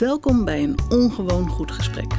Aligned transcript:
Welkom 0.00 0.44
bij 0.44 0.62
een 0.62 0.78
ongewoon 0.88 1.48
goed 1.48 1.72
gesprek. 1.72 2.12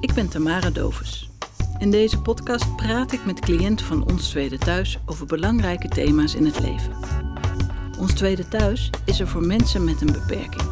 Ik 0.00 0.12
ben 0.12 0.28
Tamara 0.28 0.70
Dovens. 0.70 1.30
In 1.78 1.90
deze 1.90 2.20
podcast 2.20 2.76
praat 2.76 3.12
ik 3.12 3.24
met 3.24 3.40
cliënten 3.40 3.86
van 3.86 4.04
Ons 4.10 4.28
Tweede 4.28 4.58
Thuis 4.58 4.98
over 5.06 5.26
belangrijke 5.26 5.88
thema's 5.88 6.34
in 6.34 6.44
het 6.44 6.60
leven. 6.60 6.92
Ons 7.98 8.12
Tweede 8.12 8.48
Thuis 8.48 8.90
is 9.04 9.20
er 9.20 9.28
voor 9.28 9.46
mensen 9.46 9.84
met 9.84 10.00
een 10.00 10.12
beperking. 10.12 10.70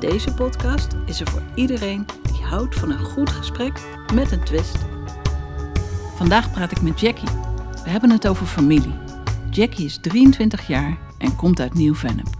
Deze 0.00 0.34
podcast 0.34 0.88
is 1.06 1.20
er 1.20 1.28
voor 1.30 1.42
iedereen 1.54 2.06
die 2.32 2.42
houdt 2.44 2.74
van 2.74 2.90
een 2.90 3.04
goed 3.04 3.30
gesprek 3.30 3.80
met 4.14 4.32
een 4.32 4.44
twist. 4.44 4.76
Vandaag 6.16 6.52
praat 6.52 6.70
ik 6.70 6.82
met 6.82 7.00
Jackie. 7.00 7.30
We 7.84 7.90
hebben 7.90 8.10
het 8.10 8.28
over 8.28 8.46
familie. 8.46 8.94
Jackie 9.50 9.84
is 9.84 9.98
23 10.00 10.66
jaar 10.66 10.98
en 11.18 11.36
komt 11.36 11.60
uit 11.60 11.74
Nieuw-Vennep. 11.74 12.37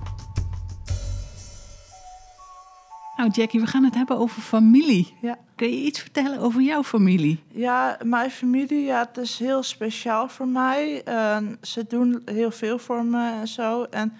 Nou 3.18 3.30
Jackie, 3.30 3.60
we 3.60 3.66
gaan 3.66 3.84
het 3.84 3.94
hebben 3.94 4.18
over 4.18 4.42
familie. 4.42 5.14
Ja. 5.20 5.38
Kun 5.56 5.68
je 5.68 5.76
iets 5.76 6.00
vertellen 6.00 6.38
over 6.38 6.62
jouw 6.62 6.82
familie? 6.82 7.42
Ja, 7.48 7.98
mijn 8.04 8.30
familie, 8.30 8.84
ja, 8.84 8.98
het 8.98 9.16
is 9.16 9.38
heel 9.38 9.62
speciaal 9.62 10.28
voor 10.28 10.48
mij. 10.48 11.02
En 11.04 11.58
ze 11.62 11.84
doen 11.88 12.22
heel 12.24 12.50
veel 12.50 12.78
voor 12.78 13.04
me 13.04 13.30
en 13.30 13.48
zo. 13.48 13.82
En 13.82 14.12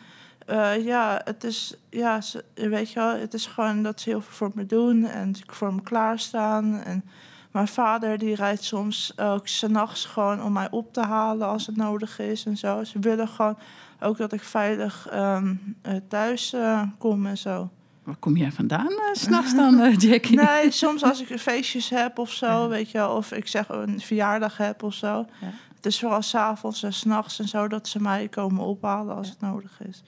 eh, 0.47 0.85
ja, 0.85 1.21
het 1.25 1.45
is, 1.45 1.75
ja, 1.91 2.21
ze, 2.21 2.45
weet 2.55 2.93
je 2.93 2.99
wel, 2.99 3.17
het 3.17 3.35
is 3.35 3.47
gewoon 3.47 3.83
dat 3.83 4.01
ze 4.01 4.09
heel 4.09 4.21
veel 4.21 4.33
voor 4.33 4.51
me 4.55 4.67
doen 4.67 5.05
en 5.05 5.35
voor 5.47 5.75
me 5.75 5.83
klaarstaan. 5.83 6.83
En 6.83 7.05
mijn 7.51 7.69
vader 7.69 8.19
die 8.19 8.35
rijdt 8.35 8.65
soms 8.65 9.19
ook 9.19 9.49
s'nachts 9.49 10.05
gewoon 10.05 10.43
om 10.43 10.53
mij 10.53 10.71
op 10.71 10.93
te 10.93 11.03
halen 11.03 11.49
als 11.49 11.67
het 11.67 11.77
nodig 11.77 12.19
is 12.19 12.45
en 12.45 12.57
zo. 12.57 12.85
Ze 12.85 12.99
willen 12.99 13.29
gewoon 13.29 13.59
ook 14.01 14.17
dat 14.17 14.33
ik 14.33 14.43
veilig 14.43 15.09
ehm, 15.11 15.55
eh, 15.83 15.95
thuis 16.09 16.53
eh, 16.53 16.83
kom 16.99 17.27
en 17.27 17.39
zo. 17.39 17.71
Waar 18.09 18.17
kom 18.17 18.37
jij 18.37 18.53
vandaan 18.53 18.91
uh, 18.91 18.99
s'nachts 19.25 19.55
dan, 19.55 19.81
uh, 19.81 19.97
Jackie? 19.97 20.37
Nee, 20.37 20.71
soms 20.71 21.03
als 21.03 21.23
ik 21.23 21.39
feestjes 21.39 21.89
heb 21.89 22.19
of 22.19 22.33
zo, 22.33 22.69
weet 22.69 22.91
je 22.91 22.99
wel, 22.99 23.17
of 23.17 23.33
ik 23.33 23.49
zeg 23.49 23.69
een 23.69 24.01
verjaardag 24.01 24.57
heb 24.57 24.83
of 24.83 24.95
zo. 24.95 25.27
Ja. 25.41 25.53
Het 25.77 25.87
is 25.87 25.99
vooral 25.99 26.23
s'avonds 26.23 26.83
en 26.83 26.93
s'nachts 26.93 27.39
en 27.39 27.49
zo 27.49 27.69
dat 27.69 27.89
ze 27.89 28.01
mij 28.01 28.29
komen 28.29 28.65
ophalen 28.65 29.17
als 29.17 29.29
het 29.29 29.41
nodig 29.41 29.81
is. 29.89 30.03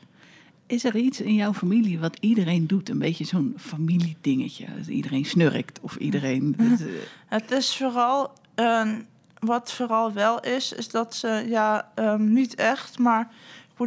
Is 0.66 0.84
er 0.84 0.97
iets 0.97 1.20
in 1.20 1.34
jouw 1.34 1.52
familie 1.52 1.98
wat 1.98 2.16
iedereen 2.20 2.66
doet? 2.66 2.88
Een 2.88 2.98
beetje 2.98 3.25
zo'n 3.25 3.55
familiedingetje. 3.56 4.66
Dat 4.77 4.86
iedereen 4.86 5.25
snurkt 5.25 5.80
of 5.80 5.97
iedereen... 5.97 6.55
Dat, 6.56 6.80
uh... 6.80 6.86
Het 7.27 7.50
is 7.50 7.77
vooral, 7.77 8.32
uh, 8.56 8.92
wat 9.38 9.72
vooral 9.72 10.12
wel 10.12 10.41
is, 10.41 10.72
is 10.72 10.88
dat 10.88 11.14
ze, 11.14 11.44
ja, 11.48 11.91
um, 11.94 12.32
niet 12.32 12.55
echt, 12.55 12.98
maar 12.98 13.30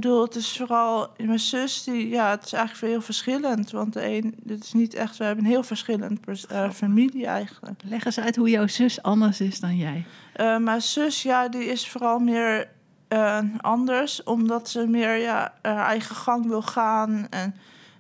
bedoel, 0.02 0.22
het 0.22 0.36
is 0.36 0.58
vooral 0.58 1.08
mijn 1.18 1.40
zus, 1.40 1.84
die, 1.84 2.10
ja, 2.10 2.30
het 2.30 2.46
is 2.46 2.54
eigenlijk 2.54 2.94
heel 2.94 3.02
verschillend. 3.02 3.72
Want 3.72 3.94
de 3.94 4.06
een, 4.06 4.36
dit 4.44 4.64
is 4.64 4.74
niet 4.74 4.94
echt, 4.94 5.18
we 5.18 5.24
hebben 5.24 5.44
een 5.44 5.50
heel 5.50 5.64
verschillend 5.64 6.20
uh, 6.52 6.70
familie 6.70 7.26
eigenlijk. 7.26 7.82
Leg 7.84 8.06
eens 8.06 8.20
uit 8.20 8.36
hoe 8.36 8.50
jouw 8.50 8.68
zus 8.68 9.02
anders 9.02 9.42
is 9.42 9.60
dan 9.60 9.78
jij. 9.78 10.06
Uh, 10.38 10.58
mijn 10.58 10.82
zus, 10.82 11.22
ja, 11.22 11.48
die 11.48 11.66
is 11.66 11.90
vooral 11.90 12.20
meer 12.20 12.70
uh, 13.10 13.40
anders, 13.58 14.24
omdat 14.24 14.70
ze 14.70 14.88
meer, 14.88 15.16
ja, 15.16 15.54
haar 15.62 15.86
eigen 15.86 16.16
gang 16.16 16.48
wil 16.48 16.62
gaan. 16.62 17.28
En 17.30 17.56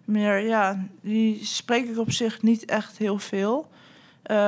meer, 0.05 0.39
ja, 0.39 0.85
die 1.01 1.45
spreek 1.45 1.89
ik 1.89 1.97
op 1.97 2.11
zich 2.11 2.41
niet 2.41 2.65
echt 2.65 2.97
heel 2.97 3.19
veel. 3.19 3.71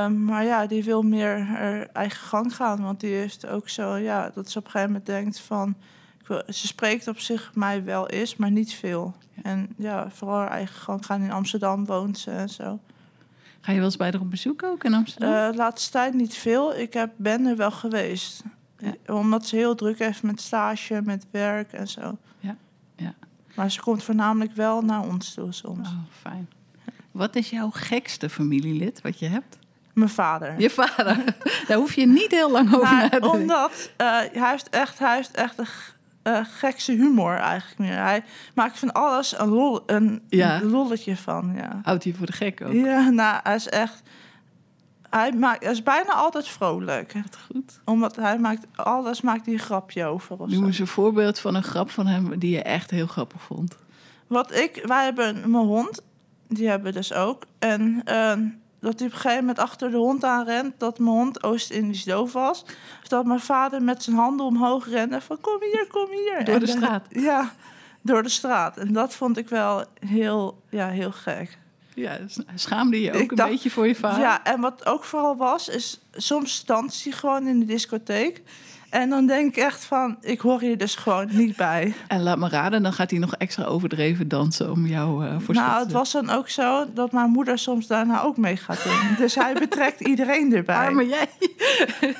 Maar 0.09 0.43
ja, 0.43 0.65
die 0.65 0.83
wil 0.83 1.01
meer 1.01 1.39
haar 1.39 1.87
eigen 1.93 2.27
gang 2.27 2.55
gaan. 2.55 2.83
Want 2.83 2.99
die 2.99 3.13
heeft 3.13 3.47
ook 3.47 3.69
zo, 3.69 3.95
ja, 3.95 4.31
dat 4.33 4.51
ze 4.51 4.57
op 4.59 4.65
een 4.65 4.71
gegeven 4.71 4.91
moment 4.93 5.09
denkt 5.09 5.39
van 5.39 5.75
ze 6.47 6.67
spreekt 6.67 7.07
op 7.07 7.19
zich 7.19 7.51
mij 7.53 7.83
wel 7.83 8.07
eens, 8.07 8.35
maar 8.35 8.51
niet 8.51 8.73
veel. 8.73 9.15
En 9.43 9.69
ja, 9.77 10.09
vooral 10.09 10.37
haar 10.37 10.51
eigen 10.51 10.75
gang 10.75 11.05
gaan 11.05 11.21
in 11.21 11.31
Amsterdam 11.31 11.85
woont 11.85 12.19
ze 12.19 12.31
en 12.31 12.49
zo. 12.49 12.79
Ga 13.61 13.71
je 13.71 13.77
wel 13.77 13.87
eens 13.87 13.97
bij 13.97 14.11
haar 14.11 14.21
op 14.21 14.29
bezoek 14.29 14.63
ook 14.63 14.83
in 14.83 14.93
Amsterdam? 14.93 15.33
Uh, 15.33 15.49
de 15.49 15.57
laatste 15.57 15.91
tijd 15.91 16.13
niet 16.13 16.35
veel. 16.35 16.75
Ik 16.75 16.93
heb, 16.93 17.11
ben 17.15 17.45
er 17.45 17.55
wel 17.55 17.71
geweest. 17.71 18.43
Ja. 18.77 19.13
Omdat 19.13 19.45
ze 19.45 19.55
heel 19.55 19.75
druk 19.75 19.99
heeft 19.99 20.23
met 20.23 20.41
stage, 20.41 21.01
met 21.03 21.25
werk 21.31 21.73
en 21.73 21.87
zo. 21.87 22.17
Ja. 22.39 22.55
ja. 22.95 23.13
Maar 23.55 23.71
ze 23.71 23.81
komt 23.81 24.03
voornamelijk 24.03 24.51
wel 24.51 24.81
naar 24.81 25.01
ons 25.01 25.33
toe 25.33 25.51
soms. 25.51 25.87
Oh, 25.87 25.97
fijn. 26.21 26.49
Wat 27.11 27.35
is 27.35 27.49
jouw 27.49 27.69
gekste 27.69 28.29
familielid 28.29 29.01
wat 29.01 29.19
je 29.19 29.27
hebt? 29.27 29.57
Mijn 29.93 30.09
vader. 30.09 30.59
Je 30.59 30.69
vader. 30.69 31.23
Daar 31.67 31.77
hoef 31.77 31.93
je 31.93 32.07
niet 32.07 32.31
heel 32.31 32.51
lang 32.51 32.75
over 32.75 32.93
nou, 32.93 33.01
na 33.01 33.09
te 33.09 33.19
denken. 33.19 33.39
Omdat 33.39 33.91
uh, 33.97 34.07
hij 34.07 34.49
heeft 34.49 34.69
echt, 34.69 34.99
hij 34.99 35.15
heeft 35.15 35.31
echt 35.31 35.57
een 35.57 35.67
uh, 36.27 36.39
gekse 36.43 36.91
humor 36.91 37.35
eigenlijk 37.35 37.79
meer. 37.79 37.97
Hij 37.97 38.23
maakt 38.53 38.79
van 38.79 38.93
alles 38.93 39.39
een, 39.39 39.47
lol, 39.47 39.83
een, 39.85 40.21
Ja. 40.29 40.61
een 40.61 40.69
lolletje 40.69 41.17
van. 41.17 41.53
Ja. 41.55 41.79
Houdt 41.83 42.03
hij 42.03 42.13
voor 42.13 42.25
de 42.25 42.31
gek 42.31 42.61
ook? 42.61 42.73
ja, 42.73 43.09
nou, 43.09 43.39
hij 43.43 43.55
is 43.55 43.69
echt... 43.69 44.01
Hij, 45.09 45.31
maakt, 45.31 45.63
hij 45.63 45.71
is 45.71 45.83
bijna 45.83 46.13
altijd 46.13 46.47
vrolijk. 46.47 47.13
Wat 47.13 47.37
goed. 47.51 47.79
Omdat 47.85 48.15
hij 48.15 48.39
maakt 48.39 48.65
alles 48.75 49.21
maakt 49.21 49.45
hij 49.45 49.53
een 49.53 49.59
grapje 49.59 50.05
over. 50.05 50.37
Noem 50.47 50.65
eens 50.65 50.79
een 50.79 50.87
voorbeeld 50.87 51.39
van 51.39 51.55
een 51.55 51.63
grap 51.63 51.89
van 51.89 52.07
hem 52.07 52.39
die 52.39 52.51
je 52.51 52.61
echt 52.61 52.91
heel 52.91 53.07
grappig 53.07 53.41
vond. 53.41 53.77
Wat 54.27 54.55
ik... 54.55 54.81
Wij 54.85 55.03
hebben 55.03 55.51
mijn 55.51 55.63
hond. 55.65 56.01
Die 56.47 56.69
hebben 56.69 56.93
dus 56.93 57.13
ook. 57.13 57.43
En 57.59 58.01
uh, 58.09 58.33
dat 58.85 58.99
hij 58.99 59.07
op 59.07 59.13
een 59.13 59.19
gegeven 59.19 59.39
moment 59.45 59.59
achter 59.59 59.91
de 59.91 59.97
hond 59.97 60.23
aanrent... 60.23 60.73
dat 60.79 60.99
mijn 60.99 61.15
hond 61.15 61.43
Oost-Indisch 61.43 62.03
doof 62.03 62.33
was. 62.33 62.61
Of 63.01 63.07
dat 63.07 63.25
mijn 63.25 63.39
vader 63.39 63.81
met 63.81 64.03
zijn 64.03 64.15
handen 64.15 64.45
omhoog 64.45 64.89
rende 64.89 65.21
van... 65.21 65.41
kom 65.41 65.57
hier, 65.71 65.87
kom 65.89 66.07
hier. 66.11 66.45
Door 66.45 66.59
de 66.59 66.65
dan- 66.65 66.75
straat. 66.77 67.05
Ja, 67.09 67.51
door 68.01 68.23
de 68.23 68.29
straat. 68.29 68.77
En 68.77 68.93
dat 68.93 69.13
vond 69.15 69.37
ik 69.37 69.49
wel 69.49 69.83
heel, 69.99 70.61
ja, 70.69 70.87
heel 70.89 71.11
gek. 71.11 71.57
Ja, 71.95 72.17
schaamde 72.55 73.01
je 73.01 73.13
ook 73.13 73.21
Ik 73.21 73.31
een 73.31 73.37
dacht- 73.37 73.49
beetje 73.49 73.69
voor 73.69 73.87
je 73.87 73.95
vader? 73.95 74.19
Ja, 74.19 74.43
en 74.43 74.61
wat 74.61 74.85
ook 74.85 75.03
vooral 75.03 75.35
was, 75.37 75.69
is 75.69 75.99
soms 76.13 76.65
danst 76.65 77.03
hij 77.03 77.13
gewoon 77.13 77.47
in 77.47 77.59
de 77.59 77.65
discotheek. 77.65 78.41
En 78.95 79.09
dan 79.09 79.25
denk 79.27 79.55
ik 79.55 79.63
echt 79.63 79.85
van, 79.85 80.17
ik 80.21 80.39
hoor 80.39 80.59
hier 80.61 80.77
dus 80.77 80.95
gewoon 80.95 81.27
niet 81.31 81.55
bij. 81.55 81.93
En 82.07 82.21
laat 82.23 82.37
me 82.37 82.49
raden, 82.49 82.83
dan 82.83 82.93
gaat 82.93 83.09
hij 83.09 83.19
nog 83.19 83.35
extra 83.35 83.63
overdreven 83.63 84.27
dansen 84.27 84.71
om 84.71 84.85
jou 84.85 85.25
uh, 85.25 85.35
voor 85.39 85.53
nou, 85.53 85.79
het 85.83 85.91
was 85.91 86.11
dan 86.11 86.29
ook 86.29 86.49
zo 86.49 86.85
dat 86.93 87.11
mijn 87.11 87.29
moeder 87.29 87.57
soms 87.59 87.87
daarna 87.87 88.21
ook 88.21 88.37
mee 88.37 88.57
gaat 88.57 88.83
doen. 88.83 89.15
dus 89.17 89.35
hij 89.35 89.53
betrekt 89.67 89.99
iedereen 90.01 90.53
erbij. 90.53 90.75
Arme 90.75 91.07
jij. 91.07 91.27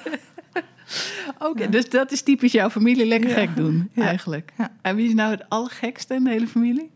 Oké, 1.40 1.70
dus 1.70 1.90
dat 1.90 2.12
is 2.12 2.22
typisch 2.22 2.52
jouw 2.52 2.70
familie 2.70 3.06
lekker 3.06 3.30
Ja. 3.30 3.36
gek 3.36 3.56
doen, 3.56 3.90
Ja. 3.94 4.04
eigenlijk. 4.06 4.52
Ja. 4.58 4.72
En 4.82 4.96
wie 4.96 5.08
is 5.08 5.14
nou 5.14 5.32
het 5.32 5.44
allergekste 5.50 6.14
in 6.14 6.24
de 6.24 6.30
hele 6.30 6.48
familie? 6.48 6.92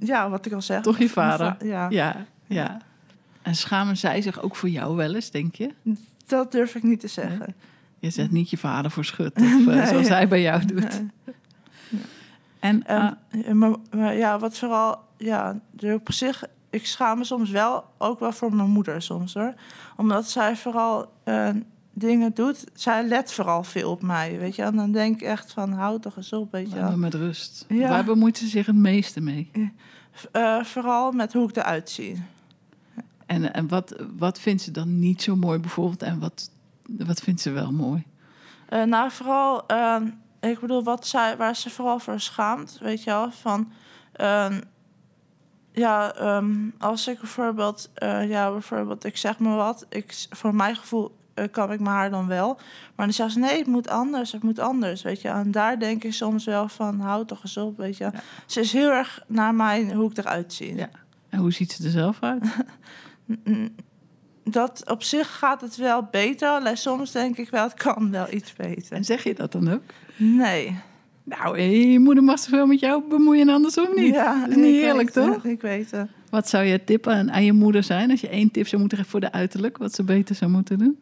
Ja, 0.00 0.30
wat 0.30 0.46
ik 0.46 0.52
al 0.52 0.62
zeg. 0.62 0.80
Toch 0.82 0.98
je 0.98 1.08
vader? 1.08 1.46
Va- 1.58 1.66
Ja, 1.66 1.86
Ja, 1.90 2.26
ja. 2.46 2.78
En 3.42 3.54
schamen 3.54 3.96
zij 3.96 4.20
zich 4.22 4.42
ook 4.42 4.56
voor 4.56 4.68
jou 4.68 4.96
wel 4.96 5.14
eens, 5.14 5.30
denk 5.30 5.54
je? 5.54 5.70
dat 6.26 6.52
durf 6.52 6.74
ik 6.74 6.82
niet 6.82 7.00
te 7.00 7.08
zeggen. 7.08 7.54
Je 8.00 8.10
zet 8.10 8.30
niet 8.30 8.50
je 8.50 8.58
vader 8.58 8.90
voor 8.90 9.04
schut, 9.04 9.36
of 9.40 9.42
eh, 9.42 9.66
Nee. 9.66 9.86
zoals 9.86 10.08
hij 10.08 10.28
bij 10.28 10.42
jou 10.42 10.64
doet. 10.64 11.00
Nee. 11.00 12.04
En 12.58 12.86
En, 12.86 13.18
ah, 13.32 13.52
maar, 13.52 13.74
maar 13.90 14.16
ja, 14.16 14.38
wat 14.38 14.58
vooral, 14.58 14.98
ja, 15.16 15.60
op 15.82 16.12
zich, 16.12 16.44
ik 16.70 16.86
schaam 16.86 17.18
me 17.18 17.24
soms 17.24 17.50
wel, 17.50 17.84
ook 17.98 18.20
wel 18.20 18.32
voor 18.32 18.54
mijn 18.54 18.68
moeder 18.70 19.02
soms 19.02 19.34
hoor. 19.34 19.54
Omdat 19.96 20.30
zij 20.30 20.56
vooral 20.56 21.12
eh, 21.24 21.48
dingen 21.92 22.34
doet, 22.34 22.64
zij 22.74 23.04
let 23.04 23.32
vooral 23.32 23.64
veel 23.64 23.90
op 23.90 24.02
mij, 24.02 24.38
weet 24.38 24.56
je. 24.56 24.62
En 24.62 24.76
dan 24.76 24.92
denk 24.92 25.14
ik 25.14 25.22
echt 25.22 25.52
van, 25.52 25.72
houd 25.72 26.02
toch 26.02 26.16
eens 26.16 26.32
op, 26.32 26.52
weet 26.52 26.70
je 26.70 26.76
laat 26.76 26.96
met 26.96 27.14
rust. 27.14 27.64
Ja. 27.68 27.88
Waar 27.88 28.04
bemoeit 28.04 28.38
ze 28.38 28.46
zich 28.46 28.66
het 28.66 28.76
meeste 28.76 29.20
mee? 29.20 29.50
Eh, 30.32 30.64
vooral 30.64 31.12
met 31.12 31.32
hoe 31.32 31.48
ik 31.48 31.56
eruit 31.56 31.90
zie. 31.90 32.22
En, 33.26 33.54
en 33.54 33.68
wat, 33.68 33.94
wat 34.16 34.40
vindt 34.40 34.62
ze 34.62 34.70
dan 34.70 34.98
niet 34.98 35.22
zo 35.22 35.36
mooi 35.36 35.58
bijvoorbeeld? 35.58 36.02
En 36.02 36.18
wat, 36.18 36.50
wat 36.98 37.20
vindt 37.20 37.40
ze 37.40 37.50
wel 37.50 37.72
mooi? 37.72 38.04
Eh, 38.68 38.82
nou, 38.82 39.10
vooral, 39.10 39.66
eh, 39.66 39.96
ik 40.40 40.60
bedoel, 40.60 40.82
wat 40.84 41.06
zij, 41.06 41.36
waar 41.36 41.56
ze 41.56 41.70
vooral 41.70 41.98
voor 41.98 42.20
schaamt, 42.20 42.78
weet 42.80 43.04
je 43.04 43.10
wel, 43.10 43.30
van... 43.30 43.72
eh, 44.12 44.56
ja, 45.72 46.14
ehm, 46.14 46.54
als 46.78 47.08
ik 47.08 47.18
bijvoorbeeld, 47.18 47.90
eh, 47.94 48.28
ja, 48.28 48.50
bijvoorbeeld, 48.50 49.04
ik 49.04 49.16
zeg 49.16 49.38
maar 49.38 49.56
wat, 49.56 49.86
ik, 49.88 50.26
voor 50.30 50.54
mijn 50.54 50.76
gevoel 50.76 51.16
eh, 51.34 51.44
kan 51.50 51.72
ik 51.72 51.80
mijn 51.80 51.94
haar 51.94 52.10
dan 52.10 52.26
wel. 52.26 52.54
Maar 52.96 53.06
dan 53.06 53.14
zegt 53.14 53.32
ze, 53.32 53.38
nee, 53.38 53.58
het 53.58 53.66
moet 53.66 53.88
anders, 53.88 54.32
het 54.32 54.42
moet 54.42 54.58
anders, 54.58 55.02
weet 55.02 55.20
je. 55.20 55.28
En 55.28 55.50
daar 55.50 55.78
denk 55.78 56.04
ik 56.04 56.12
soms 56.12 56.44
wel 56.44 56.68
van, 56.68 57.00
hou 57.00 57.26
toch 57.26 57.42
eens 57.42 57.56
op, 57.56 57.76
weet 57.76 57.96
je. 57.96 58.04
Ja. 58.04 58.12
Ze 58.46 58.60
is 58.60 58.72
heel 58.72 58.90
erg 58.90 59.24
naar 59.26 59.54
mij, 59.54 59.94
hoe 59.94 60.10
ik 60.10 60.16
eruit 60.18 60.52
zie. 60.52 60.74
Ja. 60.74 60.88
En 61.28 61.38
hoe 61.38 61.52
ziet 61.52 61.72
ze 61.72 61.84
er 61.84 61.90
zelf 61.90 62.18
uit? 62.20 62.44
Dat 64.44 64.90
op 64.90 65.02
zich 65.02 65.38
gaat 65.38 65.60
het 65.60 65.76
wel 65.76 66.08
beter, 66.10 66.48
alleen 66.48 66.76
soms 66.76 67.12
denk 67.12 67.36
ik 67.36 67.50
wel, 67.50 67.62
het 67.62 67.74
kan 67.74 68.10
wel 68.10 68.26
iets 68.32 68.52
beter. 68.52 68.92
En 68.92 69.04
zeg 69.04 69.24
je 69.24 69.34
dat 69.34 69.52
dan 69.52 69.72
ook? 69.72 69.82
Nee. 70.16 70.78
Nou, 71.24 71.58
eh, 71.58 71.92
je 71.92 71.98
moeder 71.98 72.24
mag 72.24 72.38
zich 72.38 72.50
wel 72.50 72.66
met 72.66 72.80
jou 72.80 73.02
bemoeien 73.08 73.48
en 73.48 73.54
andersom 73.54 73.88
niet. 73.94 74.14
Ja, 74.14 74.40
dat 74.40 74.48
is 74.48 74.56
niet 74.56 74.82
eerlijk, 74.82 75.14
het, 75.14 75.24
toch? 75.24 75.44
Ik 75.44 75.60
weet 75.60 75.90
het. 75.90 76.08
Wat 76.30 76.48
zou 76.48 76.64
je 76.64 76.84
tippen 76.84 77.14
aan, 77.14 77.32
aan 77.32 77.44
je 77.44 77.52
moeder 77.52 77.82
zijn 77.82 78.10
als 78.10 78.20
je 78.20 78.28
één 78.28 78.50
tip 78.50 78.66
zou 78.66 78.80
moeten 78.80 78.98
geven 78.98 79.12
voor 79.12 79.20
de 79.20 79.32
uiterlijk, 79.32 79.78
wat 79.78 79.94
ze 79.94 80.04
beter 80.04 80.34
zou 80.34 80.50
moeten 80.50 80.78
doen? 80.78 80.98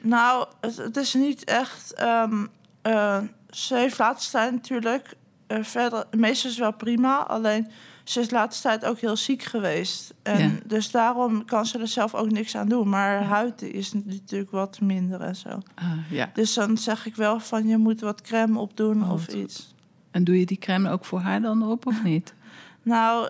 Nou, 0.00 0.46
het, 0.60 0.76
het 0.76 0.96
is 0.96 1.14
niet 1.14 1.44
echt. 1.44 1.94
ehm, 1.94 2.46
eh, 2.82 3.22
ze 3.50 3.74
heeft 3.74 3.98
laatst 3.98 4.30
tijd 4.30 4.52
natuurlijk 4.52 5.14
eh, 5.46 5.62
verder, 5.62 6.04
meestal 6.16 6.50
is 6.50 6.58
wel 6.58 6.72
prima. 6.72 7.16
Alleen 7.16 7.68
ze 8.06 8.20
is 8.20 8.28
de 8.28 8.34
laatste 8.34 8.62
tijd 8.62 8.84
ook 8.84 8.98
heel 8.98 9.16
ziek 9.16 9.42
geweest. 9.42 10.14
En 10.22 10.38
Ja. 10.42 10.50
dus 10.64 10.90
daarom 10.90 11.44
kan 11.44 11.66
ze 11.66 11.78
er 11.78 11.88
zelf 11.88 12.14
ook 12.14 12.30
niks 12.30 12.56
aan 12.56 12.68
doen. 12.68 12.88
Maar 12.88 13.10
haar 13.10 13.20
Ja. 13.22 13.26
huid 13.28 13.62
is 13.62 13.92
natuurlijk 13.92 14.50
wat 14.50 14.80
minder 14.80 15.20
en 15.20 15.36
zo. 15.36 15.48
Ah, 15.74 15.92
ja. 16.10 16.30
Dus 16.34 16.54
dan 16.54 16.76
zeg 16.78 17.06
ik 17.06 17.16
wel 17.16 17.40
van 17.40 17.66
je 17.66 17.76
moet 17.76 18.00
wat 18.00 18.20
crème 18.22 18.58
opdoen 18.58 19.02
Oh, 19.02 19.12
of 19.12 19.28
iets. 19.28 19.74
En 20.10 20.24
doe 20.24 20.38
je 20.38 20.46
die 20.46 20.58
crème 20.58 20.90
ook 20.90 21.04
voor 21.04 21.20
haar 21.20 21.40
dan 21.40 21.62
op 21.70 21.86
of 21.86 22.02
niet? 22.02 22.34
Nou, 22.82 23.28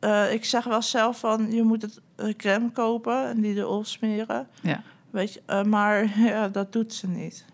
eh, 0.00 0.32
ik 0.32 0.44
zeg 0.44 0.64
wel 0.64 0.82
zelf 0.82 1.18
van 1.18 1.50
je 1.52 1.62
moet 1.62 1.82
het 1.82 2.00
eh, 2.16 2.34
crème 2.36 2.70
kopen 2.70 3.24
en 3.28 3.40
die 3.40 3.54
erop 3.56 3.86
smeren. 3.86 4.48
Ja. 4.62 4.82
Weet 5.10 5.32
je, 5.32 5.42
eh, 5.46 5.62
maar 5.62 6.18
ja, 6.28 6.48
dat 6.48 6.72
doet 6.72 6.94
ze 6.94 7.08
niet. 7.08 7.44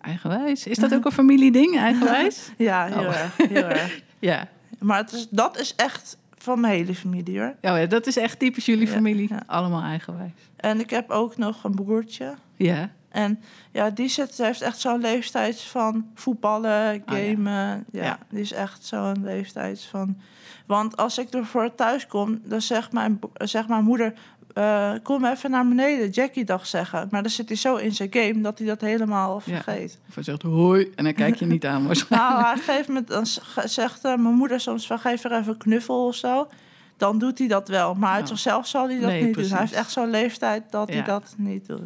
Eigenwijs. 0.00 0.66
Is 0.66 0.76
dat 0.76 0.92
ook 0.94 1.04
een 1.04 1.12
familieding, 1.12 1.76
eigenwijs? 1.78 2.50
Ja, 2.56 2.84
heel 2.86 2.96
Oh. 3.08 3.20
erg. 3.20 3.36
Heel 3.36 3.64
erg. 3.64 4.02
ja. 4.18 4.48
Maar 4.78 4.98
het 4.98 5.12
is, 5.12 5.28
dat 5.30 5.58
is 5.58 5.74
echt 5.74 6.16
van 6.34 6.60
mijn 6.60 6.72
hele 6.72 6.94
familie 6.94 7.38
hoor. 7.38 7.48
Oh 7.62 7.78
ja, 7.78 7.86
dat 7.86 8.06
is 8.06 8.16
echt 8.16 8.38
typisch 8.38 8.66
jullie 8.66 8.86
Ja, 8.86 8.92
familie. 8.92 9.26
ja. 9.30 9.42
Allemaal 9.46 9.82
eigenwijs. 9.82 10.32
En 10.56 10.80
ik 10.80 10.90
heb 10.90 11.10
ook 11.10 11.36
nog 11.36 11.64
een 11.64 11.74
broertje. 11.74 12.34
Ja. 12.56 12.90
En 13.08 13.40
ja, 13.72 13.90
die 13.90 14.08
zit, 14.08 14.38
heeft 14.38 14.60
echt 14.62 14.78
zo'n 14.78 15.00
leeftijd 15.00 15.60
van 15.60 16.06
voetballen, 16.14 16.94
Oh, 16.94 17.16
ja. 17.18 17.28
gamen. 17.30 17.84
ja. 17.92 18.18
Die 18.30 18.40
is 18.40 18.52
echt 18.52 18.84
zo'n 18.84 19.22
leeftijd 19.24 19.80
van... 19.84 20.18
Want 20.66 20.96
als 20.96 21.18
ik 21.18 21.30
ervoor 21.30 21.74
thuis 21.74 22.06
kom, 22.06 22.40
dan 22.44 22.60
zegt 22.62 22.92
mijn, 22.92 23.18
zegt 23.34 23.68
mijn 23.68 23.84
moeder... 23.84 24.12
eh, 24.54 24.92
kom 25.02 25.24
even 25.24 25.50
naar 25.50 25.68
beneden, 25.68 26.10
Jackie 26.10 26.44
dag 26.44 26.66
zeggen. 26.66 27.08
Maar 27.10 27.22
dan 27.22 27.30
zit 27.30 27.48
hij 27.48 27.56
zo 27.56 27.76
in 27.76 27.92
zijn 27.94 28.08
game 28.12 28.40
dat 28.40 28.58
hij 28.58 28.66
dat 28.66 28.80
helemaal 28.80 29.42
Ja. 29.44 29.54
vergeet. 29.54 29.98
Of 30.08 30.14
hij 30.14 30.24
zegt 30.24 30.42
hoi 30.42 30.92
en 30.94 31.04
dan 31.04 31.14
kijk 31.14 31.34
je 31.34 31.46
niet 31.46 31.66
aan 31.66 31.86
waarschijnlijk. 31.86 32.30
Nou, 32.32 32.44
hij 32.44 32.56
geeft 32.74 32.88
me, 32.88 33.04
dan 33.04 33.26
zegt 33.64 34.04
eh, 34.04 34.16
mijn 34.16 34.34
moeder 34.34 34.60
soms 34.60 34.86
van 34.86 34.98
geef 34.98 35.24
er 35.24 35.32
even 35.32 35.52
een 35.52 35.56
knuffel 35.58 36.06
of 36.06 36.14
zo. 36.14 36.48
Dan 36.96 37.18
doet 37.18 37.38
hij 37.38 37.48
dat 37.48 37.68
wel. 37.68 37.94
Maar 37.94 38.12
uit 38.12 38.28
zichzelf 38.28 38.66
zal 38.66 38.88
hij 38.88 38.98
dat 39.00 39.10
Nee, 39.10 39.22
niet 39.24 39.34
doen. 39.34 39.42
Hij 39.44 39.50
precies. 39.50 39.58
heeft 39.70 39.72
echt 39.82 39.90
zo'n 39.90 40.10
leeftijd 40.10 40.62
dat 40.70 40.88
Ja. 40.88 40.94
hij 40.94 41.04
dat 41.04 41.34
niet 41.36 41.66
doet. 41.66 41.82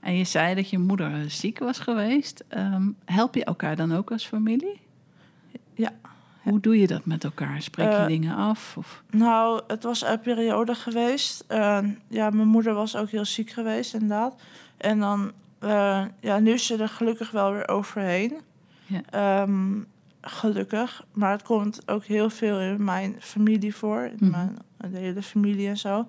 En 0.00 0.16
je 0.16 0.24
zei 0.24 0.54
dat 0.54 0.70
je 0.70 0.78
moeder 0.78 1.30
ziek 1.30 1.58
was 1.58 1.78
geweest. 1.78 2.44
Ehm, 2.48 2.82
help 3.04 3.34
je 3.34 3.44
elkaar 3.44 3.76
dan 3.76 3.94
ook 3.96 4.10
als 4.10 4.26
familie? 4.26 4.80
Ja. 5.74 5.90
Hoe 6.42 6.60
doe 6.60 6.78
je 6.78 6.86
dat 6.86 7.04
met 7.06 7.24
elkaar? 7.24 7.62
Spreek 7.62 7.90
je 7.90 7.96
Eh, 7.96 8.06
dingen 8.06 8.36
af? 8.36 8.76
Of... 8.76 9.02
Nou, 9.10 9.60
het 9.66 9.82
was 9.82 10.04
een 10.04 10.20
periode 10.20 10.74
geweest. 10.74 11.44
Eh, 11.48 11.78
ja, 12.08 12.30
mijn 12.30 12.48
moeder 12.48 12.74
was 12.74 12.96
ook 12.96 13.10
heel 13.10 13.24
ziek 13.24 13.50
geweest, 13.50 13.94
inderdaad. 13.94 14.34
En 14.76 14.98
dan, 14.98 15.32
eh, 15.58 16.04
ja, 16.20 16.38
nu 16.38 16.50
is 16.52 16.66
ze 16.66 16.76
er 16.76 16.88
gelukkig 16.88 17.30
wel 17.30 17.52
weer 17.52 17.68
overheen. 17.68 18.40
Ja. 18.86 19.00
Ehm, 19.10 19.80
gelukkig. 20.20 21.04
Maar 21.12 21.30
het 21.30 21.42
komt 21.42 21.88
ook 21.90 22.04
heel 22.04 22.30
veel 22.30 22.60
in 22.60 22.84
mijn 22.84 23.16
familie 23.20 23.74
voor. 23.74 24.00
In 24.02 24.16
Mhm. 24.18 24.30
mijn 24.30 24.56
de 24.90 24.98
hele 24.98 25.22
familie 25.22 25.68
en 25.68 25.76
zo. 25.76 26.06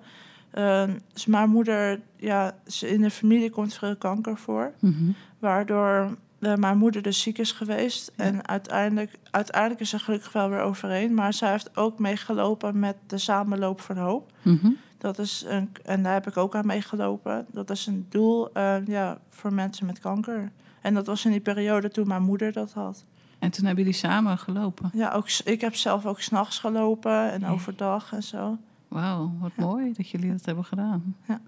Eh, 0.50 0.84
dus 1.12 1.26
mijn 1.26 1.50
moeder, 1.50 2.00
ja, 2.16 2.54
ze- 2.66 2.88
in 2.88 3.00
de 3.00 3.10
familie 3.10 3.50
komt 3.50 3.74
veel 3.74 3.96
kanker 3.96 4.36
voor. 4.38 4.72
Mhm. 4.80 5.10
Waardoor 5.38 6.16
eh, 6.46 6.54
mijn 6.54 6.78
moeder 6.78 7.02
dus 7.02 7.20
ziek 7.20 7.38
is 7.38 7.52
geweest. 7.52 8.12
Ja. 8.16 8.24
En 8.24 8.48
uiteindelijk, 8.48 9.18
uiteindelijk 9.30 9.80
is 9.80 9.90
ze 9.90 9.98
gelukkig 9.98 10.32
wel 10.32 10.48
weer 10.48 10.60
overheen. 10.60 11.14
Maar 11.14 11.32
zij 11.32 11.50
heeft 11.50 11.76
ook 11.76 11.98
meegelopen 11.98 12.78
met 12.78 12.96
de 13.06 13.18
Samenloop 13.18 13.84
de 13.86 14.00
Hoop. 14.00 14.32
Mhm. 14.42 14.70
Dat 14.98 15.18
is 15.18 15.44
een, 15.48 15.70
en 15.84 16.02
daar 16.02 16.12
heb 16.12 16.26
ik 16.26 16.36
ook 16.36 16.54
aan 16.54 16.66
meegelopen. 16.66 17.46
Dat 17.52 17.70
is 17.70 17.86
een 17.86 18.06
doel 18.08 18.52
eh, 18.52 18.86
ja, 18.86 19.18
voor 19.30 19.52
mensen 19.52 19.86
met 19.86 19.98
kanker. 19.98 20.52
En 20.80 20.94
dat 20.94 21.06
was 21.06 21.24
in 21.24 21.30
die 21.30 21.40
periode 21.40 21.88
toen 21.88 22.08
mijn 22.08 22.22
moeder 22.22 22.52
dat 22.52 22.72
had. 22.72 23.04
En 23.38 23.50
toen 23.50 23.64
hebben 23.64 23.84
jullie 23.84 23.98
samen 23.98 24.38
gelopen. 24.38 24.90
Ja, 24.92 25.12
ook, 25.12 25.30
ik 25.30 25.60
heb 25.60 25.74
zelf 25.74 26.06
ook 26.06 26.20
s'nachts 26.20 26.58
gelopen 26.58 27.32
en 27.32 27.46
overdag 27.46 28.12
en 28.12 28.22
zo. 28.22 28.58
Wauw, 28.88 29.32
wat 29.40 29.50
Ja. 29.56 29.64
mooi 29.64 29.92
dat 29.92 30.08
jullie 30.08 30.30
dat 30.30 30.44
hebben 30.44 30.64
gedaan. 30.64 31.16
Ja. 31.28 31.40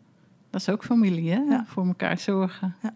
Dat 0.51 0.61
is 0.61 0.69
ook 0.69 0.85
familie, 0.85 1.31
hè? 1.31 1.39
Ja. 1.39 1.65
Voor 1.67 1.87
elkaar 1.87 2.19
zorgen. 2.19 2.75
Ja. 2.83 2.93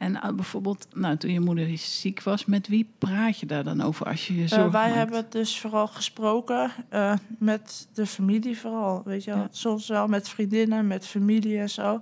En 0.00 0.22
eh, 0.22 0.32
bijvoorbeeld, 0.32 0.86
nou, 0.94 1.16
toen 1.16 1.32
je 1.32 1.40
moeder 1.40 1.78
ziek 1.78 2.22
was, 2.22 2.44
met 2.44 2.68
wie 2.68 2.90
praat 2.98 3.38
je 3.38 3.46
daar 3.46 3.64
dan 3.64 3.80
over 3.80 4.06
als 4.06 4.26
je 4.26 4.34
je 4.36 4.42
Eh, 4.42 4.48
zorgen 4.48 4.70
wij 4.72 4.82
maakt? 4.84 4.94
hebben 4.96 5.16
het 5.16 5.32
dus 5.32 5.60
vooral 5.60 5.86
gesproken 5.86 6.70
eh, 6.88 7.12
met 7.38 7.88
de 7.94 8.06
familie 8.06 8.58
vooral. 8.58 9.02
Weet 9.04 9.24
je 9.24 9.30
wel. 9.30 9.40
Ja. 9.40 9.48
Soms 9.50 9.88
wel 9.88 10.06
met 10.06 10.28
vriendinnen, 10.28 10.86
met 10.86 11.06
familie 11.06 11.58
en 11.58 11.70
zo. 11.70 12.00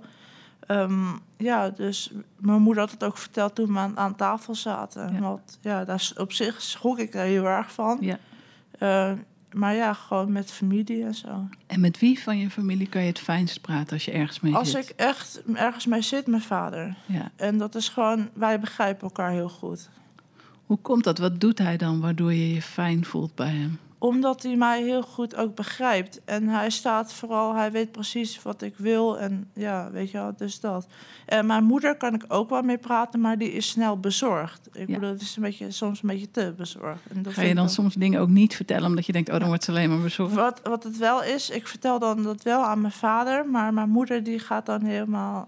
Ehm, 0.59 1.05
ja, 1.37 1.69
dus 1.69 2.11
mijn 2.37 2.61
moeder 2.61 2.81
had 2.83 2.91
het 2.91 3.03
ook 3.03 3.17
verteld 3.17 3.55
toen 3.55 3.73
we 3.73 3.79
aan, 3.79 3.97
aan 3.97 4.15
tafel 4.15 4.55
zaten. 4.55 5.13
Ja. 5.13 5.19
Want 5.19 5.57
ja, 5.61 5.85
daar, 5.85 5.95
is- 5.95 6.13
op 6.13 6.31
zich 6.31 6.61
schrok 6.61 6.99
ik 6.99 7.13
er 7.13 7.23
heel 7.25 7.45
erg 7.45 7.71
van. 7.71 7.97
Ja. 8.01 8.17
Maar 9.53 9.75
ja, 9.75 9.93
gewoon 9.93 10.31
met 10.31 10.51
familie 10.51 11.03
en 11.03 11.15
zo. 11.15 11.47
En 11.67 11.79
met 11.79 11.99
wie 11.99 12.19
van 12.19 12.37
je 12.37 12.49
familie 12.49 12.87
kan 12.87 13.01
je 13.01 13.07
het 13.07 13.19
fijnst 13.19 13.61
praten 13.61 13.93
als 13.93 14.05
je 14.05 14.11
ergens 14.11 14.39
mee 14.39 14.55
Als 14.55 14.71
zit? 14.71 14.89
ik 14.89 14.95
echt 14.95 15.41
ergens 15.53 15.85
mee 15.85 16.01
zit, 16.01 16.27
mijn 16.27 16.41
vader. 16.41 16.95
Ja. 17.05 17.31
En 17.35 17.57
dat 17.57 17.75
is 17.75 17.89
gewoon, 17.89 18.29
wij 18.33 18.59
begrijpen 18.59 19.03
elkaar 19.03 19.31
heel 19.31 19.49
goed. 19.49 19.89
Hoe 20.65 20.77
komt 20.77 21.03
dat? 21.03 21.17
Wat 21.17 21.39
doet 21.41 21.57
hij 21.57 21.77
dan 21.77 21.99
waardoor 21.99 22.33
je 22.33 22.53
je 22.53 22.61
fijn 22.61 23.05
voelt 23.05 23.35
bij 23.35 23.51
hem? 23.51 23.79
Omdat 23.99 24.43
hij 24.43 24.55
mij 24.55 24.83
heel 24.83 25.01
goed 25.01 25.35
ook 25.35 25.55
begrijpt. 25.55 26.21
En 26.25 26.47
hij 26.47 26.69
staat 26.69 27.13
vooral, 27.13 27.55
hij 27.55 27.71
weet 27.71 27.91
precies 27.91 28.41
wat 28.41 28.61
ik 28.61 28.73
wil. 28.77 29.19
En 29.19 29.49
ja, 29.53 29.91
weet 29.91 30.11
je 30.11 30.17
wel, 30.17 30.33
dus 30.37 30.59
dat. 30.59 30.87
En 31.25 31.45
mijn 31.45 31.63
moeder 31.63 31.95
kan 31.97 32.13
ik 32.13 32.25
ook 32.27 32.49
wel 32.49 32.61
mee 32.61 32.77
praten, 32.77 33.21
maar 33.21 33.37
die 33.37 33.51
is 33.51 33.67
snel 33.69 33.99
bezorgd. 33.99 34.69
Ik 34.73 34.87
Ja. 34.87 34.93
bedoel, 34.93 35.09
het 35.09 35.21
is 35.21 35.35
een 35.35 35.41
beetje, 35.41 35.71
soms 35.71 36.01
een 36.03 36.09
beetje 36.09 36.31
te 36.31 36.53
bezorgd. 36.57 37.01
En 37.09 37.23
dat 37.23 37.33
Ga 37.33 37.41
je 37.41 37.55
dan 37.55 37.63
ook- 37.63 37.69
soms 37.69 37.93
dingen 37.95 38.21
ook 38.21 38.29
niet 38.29 38.55
vertellen 38.55 38.85
omdat 38.87 39.05
je 39.05 39.11
denkt, 39.11 39.29
oh, 39.31 39.39
dan 39.39 39.47
wordt 39.47 39.63
ze 39.63 39.71
alleen 39.71 39.89
maar 39.89 40.01
bezorgd? 40.01 40.33
Wat, 40.35 40.59
wat 40.63 40.83
het 40.83 40.97
wel 40.97 41.23
is, 41.23 41.49
ik 41.49 41.67
vertel 41.67 41.99
dan 41.99 42.23
dat 42.23 42.43
wel 42.43 42.63
aan 42.63 42.81
mijn 42.81 42.93
vader, 42.93 43.45
maar 43.49 43.73
mijn 43.73 43.89
moeder 43.89 44.23
die 44.23 44.39
gaat 44.39 44.65
dan 44.65 44.81
helemaal, 44.83 45.47